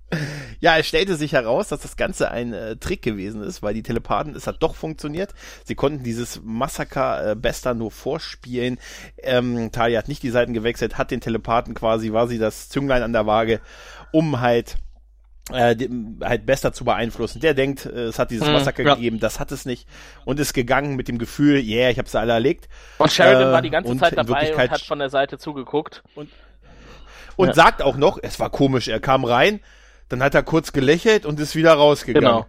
[0.61, 3.83] Ja, es stellte sich heraus, dass das Ganze ein äh, Trick gewesen ist, weil die
[3.83, 5.33] Telepathen, es hat doch funktioniert.
[5.64, 8.79] Sie konnten dieses Massaker äh, Bester nur vorspielen.
[9.18, 13.03] Ähm, Talia hat nicht die Seiten gewechselt, hat den Telepathen quasi, war sie das Zünglein
[13.03, 13.61] an der Waage,
[14.11, 14.76] um halt
[15.53, 17.40] äh, dem- halt Bester zu beeinflussen.
[17.40, 18.94] Der denkt, äh, es hat dieses Mhm, Massaker ja.
[18.94, 19.88] gegeben, das hat es nicht
[20.24, 22.68] und ist gegangen mit dem Gefühl, yeah, ich habe sie alle erlegt
[22.99, 26.03] Und Sheridan Äh, war die ganze und Zeit dabei und hat von der Seite zugeguckt.
[27.36, 27.55] und Ja.
[27.55, 29.61] sagt auch noch, es war komisch, er kam rein,
[30.09, 32.28] dann hat er kurz gelächelt und ist wieder rausgegangen.
[32.28, 32.46] Genau.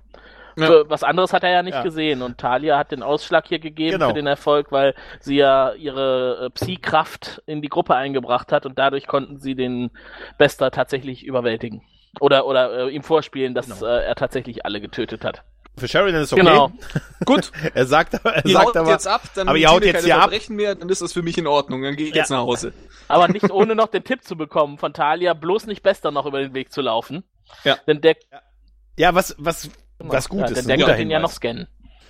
[0.57, 0.65] Ja.
[0.65, 1.83] Für Was anderes hat er ja nicht Ja.
[1.83, 4.09] gesehen und Talia hat den Ausschlag hier gegeben Genau.
[4.09, 8.77] für den Erfolg, weil sie ja ihre äh, Psi-Kraft in die Gruppe eingebracht hat und
[8.77, 9.89] dadurch konnten sie den
[10.37, 11.81] Bester tatsächlich überwältigen.
[12.19, 13.85] Oder, oder äh, ihm vorspielen, dass Genau.
[13.85, 15.43] äh, er tatsächlich alle getötet hat.
[15.77, 16.41] Für Sheridan ist okay.
[16.41, 16.71] Genau.
[17.25, 19.83] Gut, Er sagt, aber- er ihr sagt haut aber, jetzt ab, dann aber ihr haut
[19.83, 20.21] jetzt keine hier ab.
[20.23, 22.21] Verbrechen mehr, dann ist das für mich in Ordnung, dann gehe ich Ja.
[22.23, 22.73] jetzt nach Hause.
[23.07, 26.39] Aber nicht ohne noch den Tipp zu bekommen von Talia, bloß nicht Bester noch über
[26.39, 27.23] den Weg zu laufen.
[27.63, 27.77] Ja.
[27.87, 28.15] Denn der,
[28.97, 30.67] ja, was, was, was gut ja, ist.
[30.67, 31.67] denn der kann ihn ja noch scannen.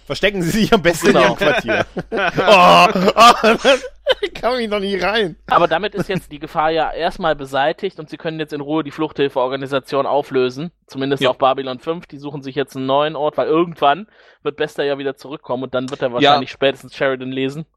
[0.09, 1.19] Verstecken Sie sich am besten Genau.
[1.19, 1.85] in Ihrem Quartier.
[2.11, 3.77] oh, oh,
[4.21, 5.35] ich kann mich noch nie rein.
[5.45, 8.83] Aber damit ist jetzt die Gefahr ja erstmal beseitigt und sie können jetzt in Ruhe
[8.83, 10.71] die Fluchthilfeorganisation auflösen.
[10.87, 11.29] Zumindest Ja.
[11.29, 12.07] auf Babylon 5.
[12.07, 14.07] Die suchen sich jetzt einen neuen Ort, weil irgendwann
[14.41, 17.67] wird Bester ja wieder zurückkommen und dann wird er wahrscheinlich spätestens Sheridan lesen.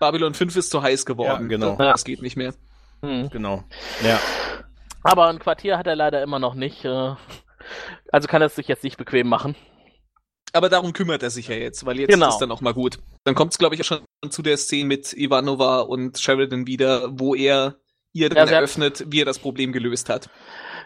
[0.00, 1.42] Babylon 5 ist zu heiß geworden.
[1.42, 1.76] Ja, genau.
[1.76, 2.54] Das geht nicht mehr.
[3.02, 3.28] Hm.
[3.28, 3.62] Genau.
[4.02, 4.18] Ja.
[5.02, 6.84] Aber ein Quartier hat er leider immer noch nicht.
[6.86, 7.12] äh,
[8.10, 9.54] Also kann er es sich jetzt nicht bequem machen.
[10.54, 12.28] Aber darum kümmert er sich ja jetzt, weil jetzt Genau.
[12.28, 12.98] ist dann auch mal gut.
[13.24, 14.00] Dann kommt es, glaube ich, auch schon
[14.30, 17.76] zu der Szene mit Ivanova und Sheridan wieder, wo er
[18.12, 20.30] ihr dann hat- eröffnet, wie er das Problem gelöst hat.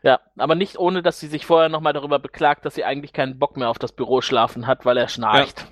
[0.02, 3.38] Ja, aber nicht ohne, dass sie sich vorher nochmal darüber beklagt, dass sie eigentlich keinen
[3.38, 5.60] Bock mehr auf das Büro schlafen hat, weil er schnarcht.
[5.60, 5.66] Ja.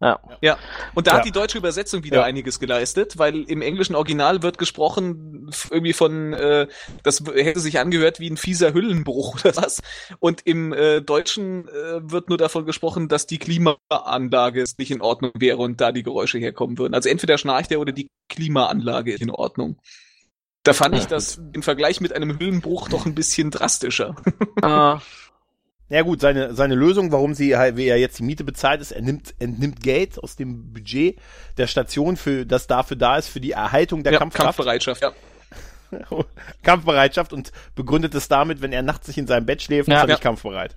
[0.00, 0.56] Ja,
[0.94, 1.16] und da Ja.
[1.18, 2.24] hat die deutsche Übersetzung wieder Ja.
[2.24, 6.68] einiges geleistet, weil im englischen Original wird gesprochen irgendwie von, äh,
[7.02, 9.82] das hätte sich angehört wie ein fieser Hüllenbruch oder was.
[10.20, 15.32] Und im äh, Deutschen äh, wird nur davon gesprochen, dass die Klimaanlage nicht in Ordnung
[15.34, 16.94] wäre und da die Geräusche herkommen würden.
[16.94, 19.78] Also entweder schnarcht er oder die Klimaanlage ist in Ordnung.
[20.64, 24.14] Da fand ich das im Vergleich mit einem Hüllenbruch doch ein bisschen drastischer.
[24.62, 24.96] Äh,
[25.90, 28.92] Ja gut, seine, seine Lösung, warum sie halt, wie er jetzt die Miete bezahlt ist,
[28.92, 31.18] er nimmt, entnimmt Geld aus dem Budget
[31.56, 34.56] der Station, für das dafür da ist, für die Erhaltung der Ja, Kampfkraft.
[34.58, 35.12] Kampfbereitschaft, ja.
[36.62, 39.96] Kampfbereitschaft und begründet es damit, wenn er nachts nicht in seinem Bett schläft, Ja.
[39.96, 40.14] ist er Ja.
[40.14, 40.74] nicht kampfbereit.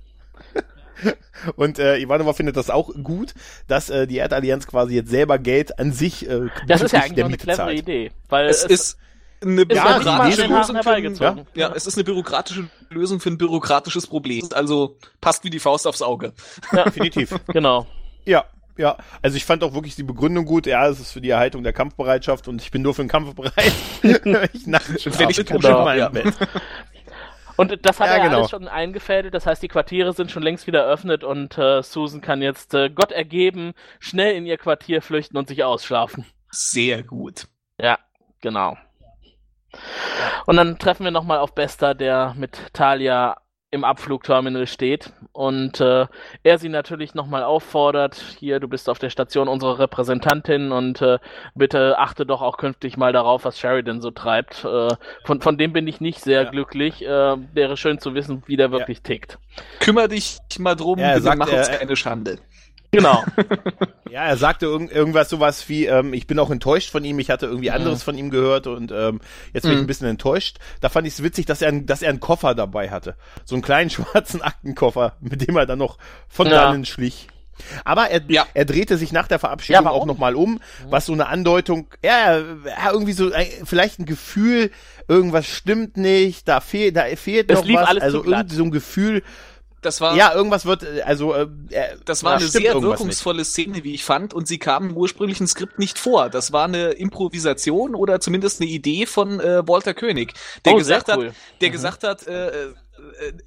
[1.55, 3.34] Und äh, Ivanova findet das auch gut,
[3.68, 7.26] dass äh, die Erdallianz quasi jetzt selber Geld an sich äh, das ist ja eigentlich
[7.26, 7.74] eine clevere.
[7.74, 8.12] Idee.
[8.30, 8.97] Weil Es ist
[9.42, 11.48] eine ja bürokratische Lösung für ein, herbeigezogen.
[11.56, 14.48] ja, es ist eine bürokratische Lösung für ein bürokratisches Problem.
[14.54, 16.34] Also passt wie die Faust aufs Auge.
[16.72, 17.36] Definitiv.
[17.48, 17.88] Genau.
[18.26, 18.46] Ja,
[18.78, 18.98] ja.
[19.22, 20.68] Also ich fand auch wirklich die Begründung gut.
[20.68, 23.34] Ja, es ist für die Erhaltung der Kampfbereitschaft und ich bin nur für den Kampf
[23.36, 23.74] bereit.
[24.54, 26.10] ich nachts schon ich genau, meinem ja.
[26.10, 26.34] Bett.
[27.58, 28.38] Und das hat Ja, er genau.
[28.38, 32.22] alles schon eingefädelt, das heißt, die Quartiere sind schon längst wieder eröffnet und äh, Susan
[32.22, 36.26] kann jetzt äh, Gott ergeben, schnell in ihr Quartier flüchten und sich ausschlafen.
[36.50, 37.48] Sehr gut.
[37.80, 38.00] Ja,
[38.39, 38.78] genau.
[40.46, 43.38] Und dann treffen wir nochmal auf Bester, der mit Talia
[43.74, 46.06] im Abflugterminal steht und äh,
[46.44, 51.20] er sie natürlich nochmal auffordert, hier, du bist auf der Station unsere Repräsentantin und äh,
[51.56, 54.66] bitte achte doch auch künftig mal darauf, was Sheridan so treibt.
[54.66, 54.90] Äh,
[55.24, 56.50] von, von dem bin ich nicht sehr Ja.
[56.50, 57.02] glücklich.
[57.02, 59.40] Äh, wäre schön zu wissen, wie der wirklich tickt.
[59.80, 62.40] Kümmer dich mal drum, Ja, er mach uns äh, keine Schande.
[62.92, 63.24] Genau.
[64.12, 67.30] Ja, er sagte irgend, irgendwas sowas wie, ähm, ich bin auch enttäuscht von ihm, ich
[67.30, 69.22] hatte irgendwie anderes von ihm gehört und ähm,
[69.54, 69.84] jetzt bin ich Mhm.
[69.86, 70.58] ein bisschen enttäuscht.
[70.82, 73.16] Da fand ich es witzig, dass er, einen- dass er einen Koffer dabei hatte.
[73.46, 76.56] So einen kleinen schwarzen Aktenkoffer, mit dem er dann noch von Ja.
[76.66, 77.30] dannen schlich.
[77.86, 78.46] Aber er, Ja.
[78.54, 82.38] er drehte sich nach der Verabschiedung Ja, auch nochmal um, was so eine Andeutung, ja,
[82.39, 84.72] ja irgendwie so, äh, vielleicht ein Gefühl,
[85.08, 88.72] irgendwas stimmt nicht, da fehlt, da fehlt Es noch was, alles also irgendwie so ein
[88.72, 89.24] Gefühl,
[89.82, 92.82] Das war, ja, irgendwas wird, äh, also, äh, äh, das war da eine sehr irgendwas
[92.84, 93.00] nicht.
[93.00, 96.30] wirkungsvolle Szene, wie ich fand, und sie kam im ursprünglichen Skript nicht vor.
[96.30, 100.34] Das war eine Improvisation oder zumindest eine Idee von äh, Walter König,
[100.66, 101.34] der Oh, gesagt sehr hat, cool.
[101.62, 102.74] der gesagt hat, äh, äh,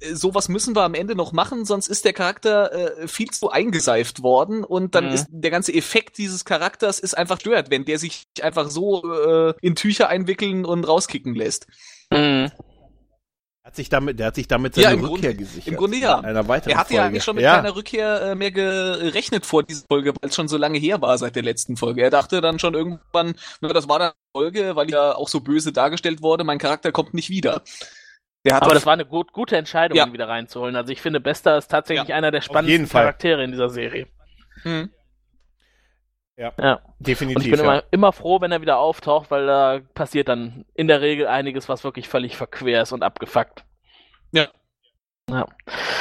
[0.01, 2.71] äh, sowas müssen wir am Ende noch machen, sonst ist der Charakter
[3.01, 5.11] äh, viel zu eingeseift worden und dann Mhm.
[5.11, 9.53] ist der ganze Effekt dieses Charakters ist einfach stört, wenn der sich einfach so äh,
[9.61, 11.67] in Tücher einwickeln und rauskicken lässt.
[12.11, 12.51] Mhm.
[13.65, 15.67] Hat sich damit, der hat sich damit Ja, seine im Rückkehr Grunde- gesichert.
[15.73, 16.19] Im Grunde ja.
[16.19, 17.07] In einer weiteren Er hatte ja Folge.
[17.09, 17.55] eigentlich schon mit ja.
[17.55, 21.17] keiner Rückkehr äh, mehr gerechnet vor dieser Folge, weil es schon so lange her war
[21.17, 22.03] seit der letzten Folge.
[22.03, 25.39] Er dachte dann schon irgendwann, na, das war dann eine Folge, weil ja auch so
[25.41, 27.63] böse dargestellt wurde, mein Charakter kommt nicht wieder.
[28.45, 30.05] Der hat Aber das war eine gut, gute Entscheidung, Ja.
[30.05, 30.75] ihn wieder reinzuholen.
[30.75, 32.87] Also ich finde, Bester ist tatsächlich einer der spannendsten.
[32.87, 34.05] Charaktere in dieser Serie.
[34.61, 34.91] Hm.
[36.37, 36.49] Ja.
[36.97, 37.45] Und definitiv.
[37.45, 37.63] ich bin ja.
[37.65, 41.69] immer, immer froh, wenn er wieder auftaucht, weil da passiert dann in der Regel einiges,
[41.69, 43.63] was wirklich völlig verquer ist und abgefuckt.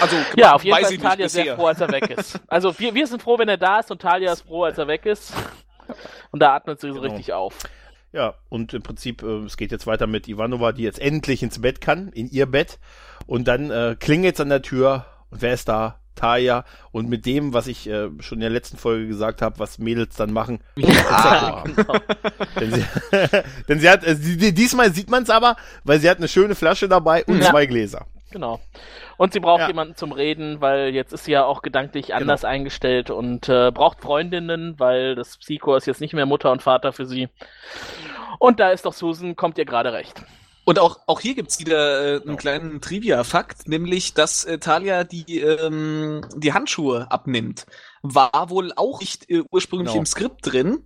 [0.01, 2.41] Also, Ja, auf jeden weiß Fall ich ist Talia sehr froh, als er weg ist.
[2.49, 4.87] Also wir, wir sind froh, wenn er da ist und Talia ist froh, als er
[4.87, 5.33] weg ist.
[6.31, 7.13] Und da atmet sie so Genau.
[7.15, 7.59] richtig auf.
[8.13, 11.61] Ja, und im Prinzip, äh, es geht jetzt weiter mit Ivanova, die jetzt endlich ins
[11.61, 12.79] Bett kann, in ihr Bett.
[13.27, 15.07] Und dann äh, klingelt's an der Tür.
[15.31, 16.01] Und wer ist da?
[16.15, 16.65] Taya.
[16.93, 20.17] Und mit dem, was ich äh, schon in der letzten Folge gesagt habe, was Mädels
[20.17, 20.61] dann machen.
[21.11, 21.95] Ah, genau.
[22.61, 22.85] denn, sie,
[23.69, 24.15] denn sie hat, äh,
[24.53, 27.51] diesmal sieht man's aber, weil sie hat eine schöne Flasche dabei und Ja.
[27.51, 28.07] zwei Gläser.
[28.31, 28.61] Genau.
[29.17, 29.69] Und sie braucht Ja.
[29.69, 34.01] jemanden zum Reden, weil jetzt ist sie ja auch gedanklich anders eingestellt und äh, braucht
[34.01, 37.29] Freundinnen, weil das Psycho ist jetzt nicht mehr Mutter und Vater für sie.
[38.41, 40.23] Und da ist doch Susan, kommt ihr gerade recht.
[40.65, 45.41] Und auch, auch hier gibt's wieder äh, einen kleinen Trivia-Fakt, nämlich, dass äh, Talia die,
[45.41, 47.67] ähm, die Handschuhe abnimmt.
[48.03, 50.01] War wohl auch nicht äh, ursprünglich Genau.
[50.01, 50.85] im Skript drin.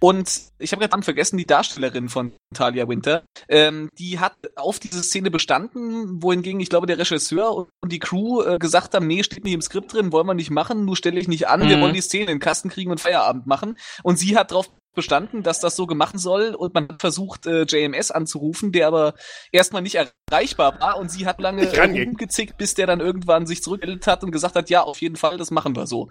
[0.00, 5.02] Und ich habe gerade vergessen, die Darstellerin von Talia Winter, ähm, die hat auf diese
[5.02, 9.42] Szene bestanden, wohingegen ich glaube, der Regisseur und die Crew äh, gesagt haben, nee, steht
[9.44, 11.80] nicht im Skript drin, wollen wir nicht machen, nur stelle ich nicht an, wir Mhm.
[11.82, 13.76] wollen die Szene in den Kasten kriegen und Feierabend machen.
[14.04, 17.62] Und sie hat darauf bestanden, dass das so gemacht soll und man hat versucht, äh,
[17.62, 19.14] JMS anzurufen, der aber
[19.52, 24.08] erstmal nicht erreichbar war und sie hat lange rumgezickt, bis der dann irgendwann sich zurückgemeldet
[24.08, 26.08] hat und gesagt hat, ja, auf jeden Fall, das machen wir so.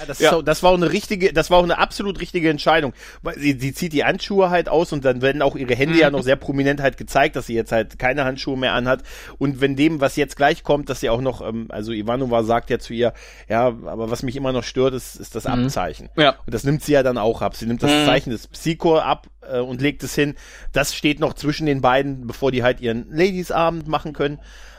[0.00, 0.28] Ja, das, Ja.
[0.30, 2.92] Ist auch, das war auch eine richtige, das war auch eine absolut richtige Entscheidung.
[3.22, 6.10] Weil sie, sie zieht die Handschuhe halt aus und dann werden auch ihre Hände ja
[6.10, 9.02] noch sehr prominent halt gezeigt, dass sie jetzt halt keine Handschuhe mehr anhat.
[9.38, 12.70] Und wenn dem, was jetzt gleich kommt, dass sie auch noch, ähm, also Ivanova sagt
[12.70, 13.12] ja zu ihr,
[13.48, 15.64] ja, aber was mich immer noch stört, ist, ist das Mhm.
[15.64, 16.08] Abzeichen.
[16.16, 16.36] Ja.
[16.46, 17.56] Und das nimmt sie ja dann auch ab.
[17.56, 18.06] Sie nimmt das Mhm.
[18.06, 20.34] Zeichen des Psycho ab äh, und legt es hin.
[20.72, 24.38] Das steht noch zwischen den beiden, bevor die halt ihren Ladies-Abend machen können.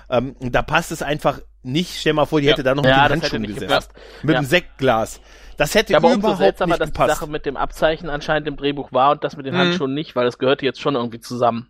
[0.09, 1.99] Ähm, und da passt es einfach nicht.
[1.99, 2.53] Stell mal vor, die Ja.
[2.53, 3.91] hätte da noch Ja, mit das den hätte Handschuhen gepasst.
[4.23, 4.41] Mit Ja.
[4.41, 5.21] dem Sektglas.
[5.57, 7.19] Das hätte Ja, aber umso überhaupt seltsamer, nicht dass die gepasst.
[7.19, 9.59] Sache mit dem Abzeichen anscheinend im Drehbuch war und das mit den Mhm.
[9.59, 11.69] Handschuhen nicht, weil das gehört jetzt schon irgendwie zusammen.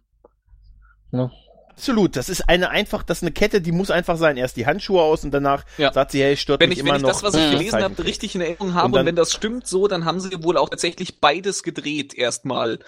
[1.69, 2.15] Absolut.
[2.15, 4.37] Das ist eine einfach, das ist eine Kette, die muss einfach sein.
[4.37, 5.91] Erst die Handschuhe aus und danach Ja.
[5.91, 7.09] sagt sie, hey, stört Wenn mich ich, immer wenn ich noch.
[7.09, 9.87] das, was ich gelesen habe, richtig in Erinnerung habe Und und, wenn das stimmt so,
[9.87, 12.79] dann haben sie wohl auch tatsächlich beides gedreht erstmal.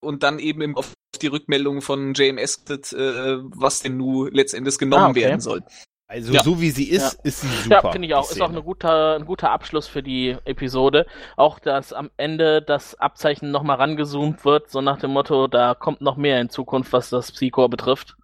[0.00, 5.04] Und dann eben im- auf die Rückmeldung von JMS, äh, was denn nun letztendlich genommen
[5.06, 5.22] Ah, okay.
[5.22, 5.62] werden soll.
[6.10, 6.42] Also Ja.
[6.42, 7.82] so wie sie ist, ist sie super.
[7.84, 8.30] Ja, finde ich auch.
[8.30, 11.06] Ist auch eine guter, ein guter Abschluss für die Episode.
[11.36, 16.00] Auch, dass am Ende das Abzeichen nochmal rangezoomt wird, so nach dem Motto, da kommt
[16.00, 18.16] noch mehr in Zukunft, was das Psycho betrifft.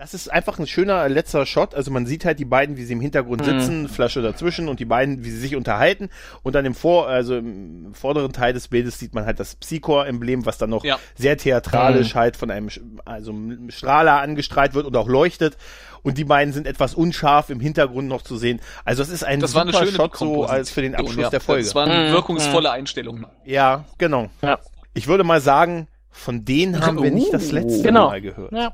[0.00, 1.74] Das ist einfach ein schöner letzter Shot.
[1.74, 3.58] Also man sieht halt die beiden, wie sie im Hintergrund Mhm.
[3.60, 6.08] sitzen, Flasche dazwischen und die beiden, wie sie sich unterhalten.
[6.44, 10.46] Und dann im Vor, also im vorderen Teil des Bildes sieht man halt das Psychor-Emblem,
[10.46, 11.00] was dann noch Ja.
[11.16, 12.18] sehr theatralisch Mhm.
[12.20, 12.68] halt von einem,
[13.06, 15.56] also einem Strahler angestrahlt wird und auch leuchtet.
[16.04, 18.60] Und die beiden sind etwas unscharf im Hintergrund noch zu sehen.
[18.84, 21.30] Also es ist ein Das war eine super Shot so als für den Abschluss ja.
[21.30, 21.64] der Folge.
[21.64, 22.12] Das war eine Mhm.
[22.12, 23.26] wirkungsvolle Einstellung.
[23.44, 24.30] Ja, genau.
[24.42, 24.60] Ja.
[24.94, 28.10] Ich würde mal sagen, von denen haben wir nicht das letzte Genau.
[28.10, 28.52] Mal gehört.
[28.52, 28.72] Ja.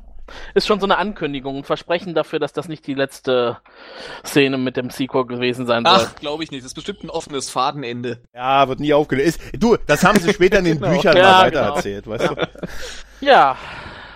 [0.55, 3.59] Ist schon so eine Ankündigung, ein Versprechen dafür, dass das nicht die letzte
[4.25, 5.95] Szene mit dem Psycho gewesen sein soll.
[6.07, 6.62] Ach, glaube ich nicht.
[6.62, 8.20] Das ist bestimmt ein offenes Fadenende.
[8.35, 9.41] Ja, wird nie aufgelöst.
[9.59, 10.93] Du, das haben sie später in den Genau.
[10.95, 11.62] Büchern Ja, mal genau.
[11.66, 12.49] weitererzählt, weißt du?
[13.20, 13.57] Ja,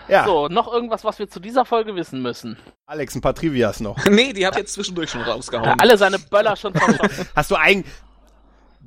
[0.08, 2.56] Ja, so, noch irgendwas, was wir zu dieser Folge wissen müssen.
[2.86, 4.02] Alex, ein paar Trivias noch.
[4.10, 5.78] nee, die habe ich jetzt zwischendurch schon Ja, rausgehauen.
[5.80, 7.28] alle seine Böller schon verschossen.
[7.36, 7.84] Hast du ein,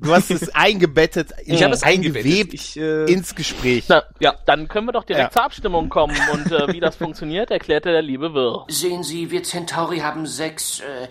[0.02, 2.54] du hast es eingebettet, ich habe es eingewebt eingewebt.
[2.54, 3.84] Ich, äh, ins Gespräch.
[3.88, 4.34] Na, Ja.
[4.46, 5.30] Dann können wir doch direkt Ja.
[5.30, 8.64] zur Abstimmung kommen und äh, wie das funktioniert, erklärte der liebe Wirr.
[8.68, 10.80] Sehen Sie, wir Centauri haben sechs.
[10.80, 11.08] Äh,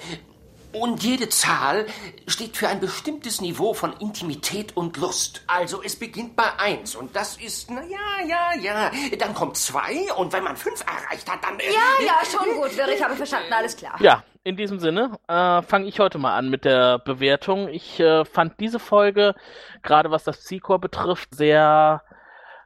[0.74, 1.86] und jede Zahl
[2.28, 5.44] steht für ein bestimmtes Niveau von Intimität und Lust.
[5.48, 8.92] Also es beginnt bei eins und das ist, na ja, ja, ja.
[9.18, 11.60] Dann kommt zwei und wenn man fünf erreicht hat, dann.
[11.60, 13.96] Äh, Ja, ja, schon gut, Wirr, ich habe verstanden, alles klar.
[14.00, 17.68] Ja, in diesem Sinne äh, fange ich heute mal an mit der Bewertung.
[17.68, 19.36] Ich äh, fand diese Folge,
[19.84, 22.02] gerade was das Psychor betrifft, sehr.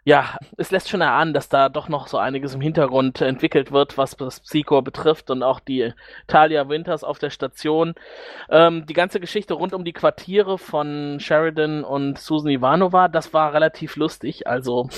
[0.07, 3.97] Ja, es lässt schon erahnen, dass da doch noch so einiges im Hintergrund entwickelt wird,
[3.97, 5.93] was das Psychor betrifft und auch die
[6.27, 7.95] Talia Winters auf der Station.
[8.51, 13.51] Ähm, die ganze Geschichte rund um die Quartiere von Sheridan und Susan Ivanova, das war
[13.55, 14.45] relativ lustig.
[14.45, 14.89] Also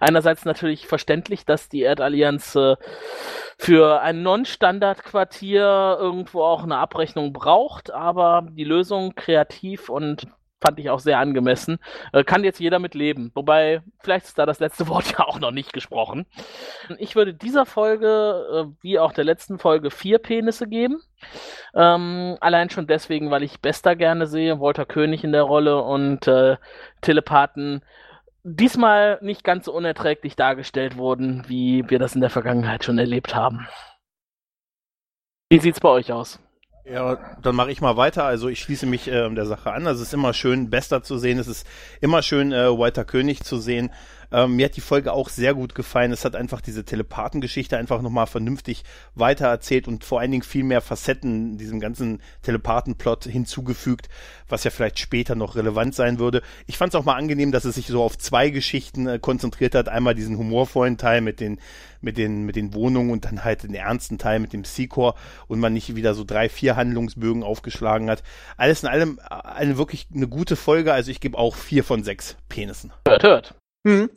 [0.00, 2.76] einerseits natürlich verständlich, dass die Erdallianz äh,
[3.56, 10.26] für ein Non-Standard-Quartier irgendwo auch eine Abrechnung braucht, aber die Lösung kreativ und
[10.62, 11.78] fand ich auch sehr angemessen.
[12.12, 13.30] Äh, kann jetzt jeder mit leben.
[13.34, 16.26] Wobei, vielleicht ist da das letzte Wort ja auch noch nicht gesprochen.
[16.98, 18.06] Ich würde dieser Folge,
[18.70, 21.02] äh, wie auch der letzten Folge, vier Penisse geben.
[21.74, 26.26] Ähm, allein schon deswegen, weil ich Bester gerne sehe, Walter König in der Rolle und
[26.26, 26.56] äh,
[27.00, 27.82] Telepathen
[28.44, 33.34] diesmal nicht ganz so unerträglich dargestellt wurden, wie wir das in der Vergangenheit schon erlebt
[33.34, 33.66] haben.
[35.48, 36.40] Wie sieht's bei euch aus?
[36.84, 38.24] Ja, dann mache ich mal weiter.
[38.24, 39.86] Also ich schließe mich äh, der Sache an.
[39.86, 41.38] Also es ist immer schön, Bester zu sehen.
[41.38, 41.66] Es ist
[42.00, 43.90] immer schön, äh, Walter König zu sehen.
[44.32, 46.10] Ähm, mir hat die Folge auch sehr gut gefallen.
[46.10, 50.80] Es hat einfach diese Telepathengeschichte einfach nochmal vernünftig weitererzählt und vor allen Dingen viel mehr
[50.80, 54.08] Facetten diesem ganzen Telepathenplot hinzugefügt,
[54.48, 56.42] was ja vielleicht später noch relevant sein würde.
[56.66, 59.74] Ich fand es auch mal angenehm, dass es sich so auf zwei Geschichten äh, konzentriert
[59.74, 59.88] hat.
[59.88, 61.60] Einmal diesen humorvollen Teil mit den,
[62.00, 65.14] mit den, mit den Wohnungen und dann halt den ernsten Teil mit dem Seacor
[65.46, 68.22] und man nicht wieder so drei, vier Handlungsbögen aufgeschlagen hat.
[68.56, 70.92] Alles in allem äh, eine wirklich eine gute Folge.
[70.92, 72.92] Also ich gebe auch vier von sechs Penissen.
[73.06, 73.54] Hört, hört.
[73.84, 74.10] Hm.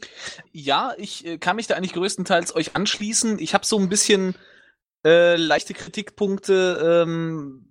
[0.51, 3.39] Ja, ich äh, kann mich da eigentlich größtenteils euch anschließen.
[3.39, 4.35] Ich habe so ein bisschen
[5.05, 7.03] äh, leichte Kritikpunkte.
[7.05, 7.65] Ähm,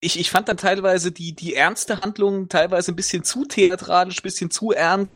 [0.00, 4.50] ich, ich fand dann teilweise die, die ernste Handlung teilweise ein bisschen zu theatralisch, bisschen
[4.50, 5.12] zu ernst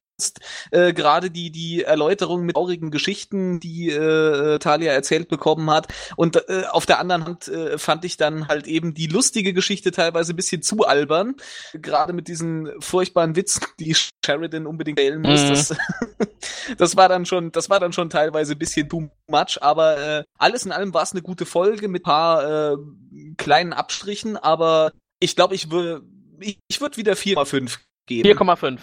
[0.70, 5.88] äh, gerade die die Erläuterung mit traurigen Geschichten, die äh, Talia erzählt bekommen hat.
[6.16, 9.90] Und äh, auf der anderen Hand äh, fand ich dann halt eben die lustige Geschichte
[9.90, 11.34] teilweise ein bisschen zu albern.
[11.72, 13.94] Gerade mit diesen furchtbaren Witzen, die
[14.24, 15.42] Sheridan unbedingt wählen muss.
[15.42, 15.48] Mhm.
[15.48, 15.76] Das,
[16.78, 19.58] das war dann schon, das war dann schon teilweise ein bisschen too much.
[19.60, 22.76] Aber äh, alles in allem war es eine gute Folge mit paar äh,
[23.36, 24.36] kleinen Abstrichen.
[24.36, 26.02] Aber ich glaube, ich würde
[26.40, 28.38] ich, ich würde wieder 4,5 geben.
[28.38, 28.78] 4,5.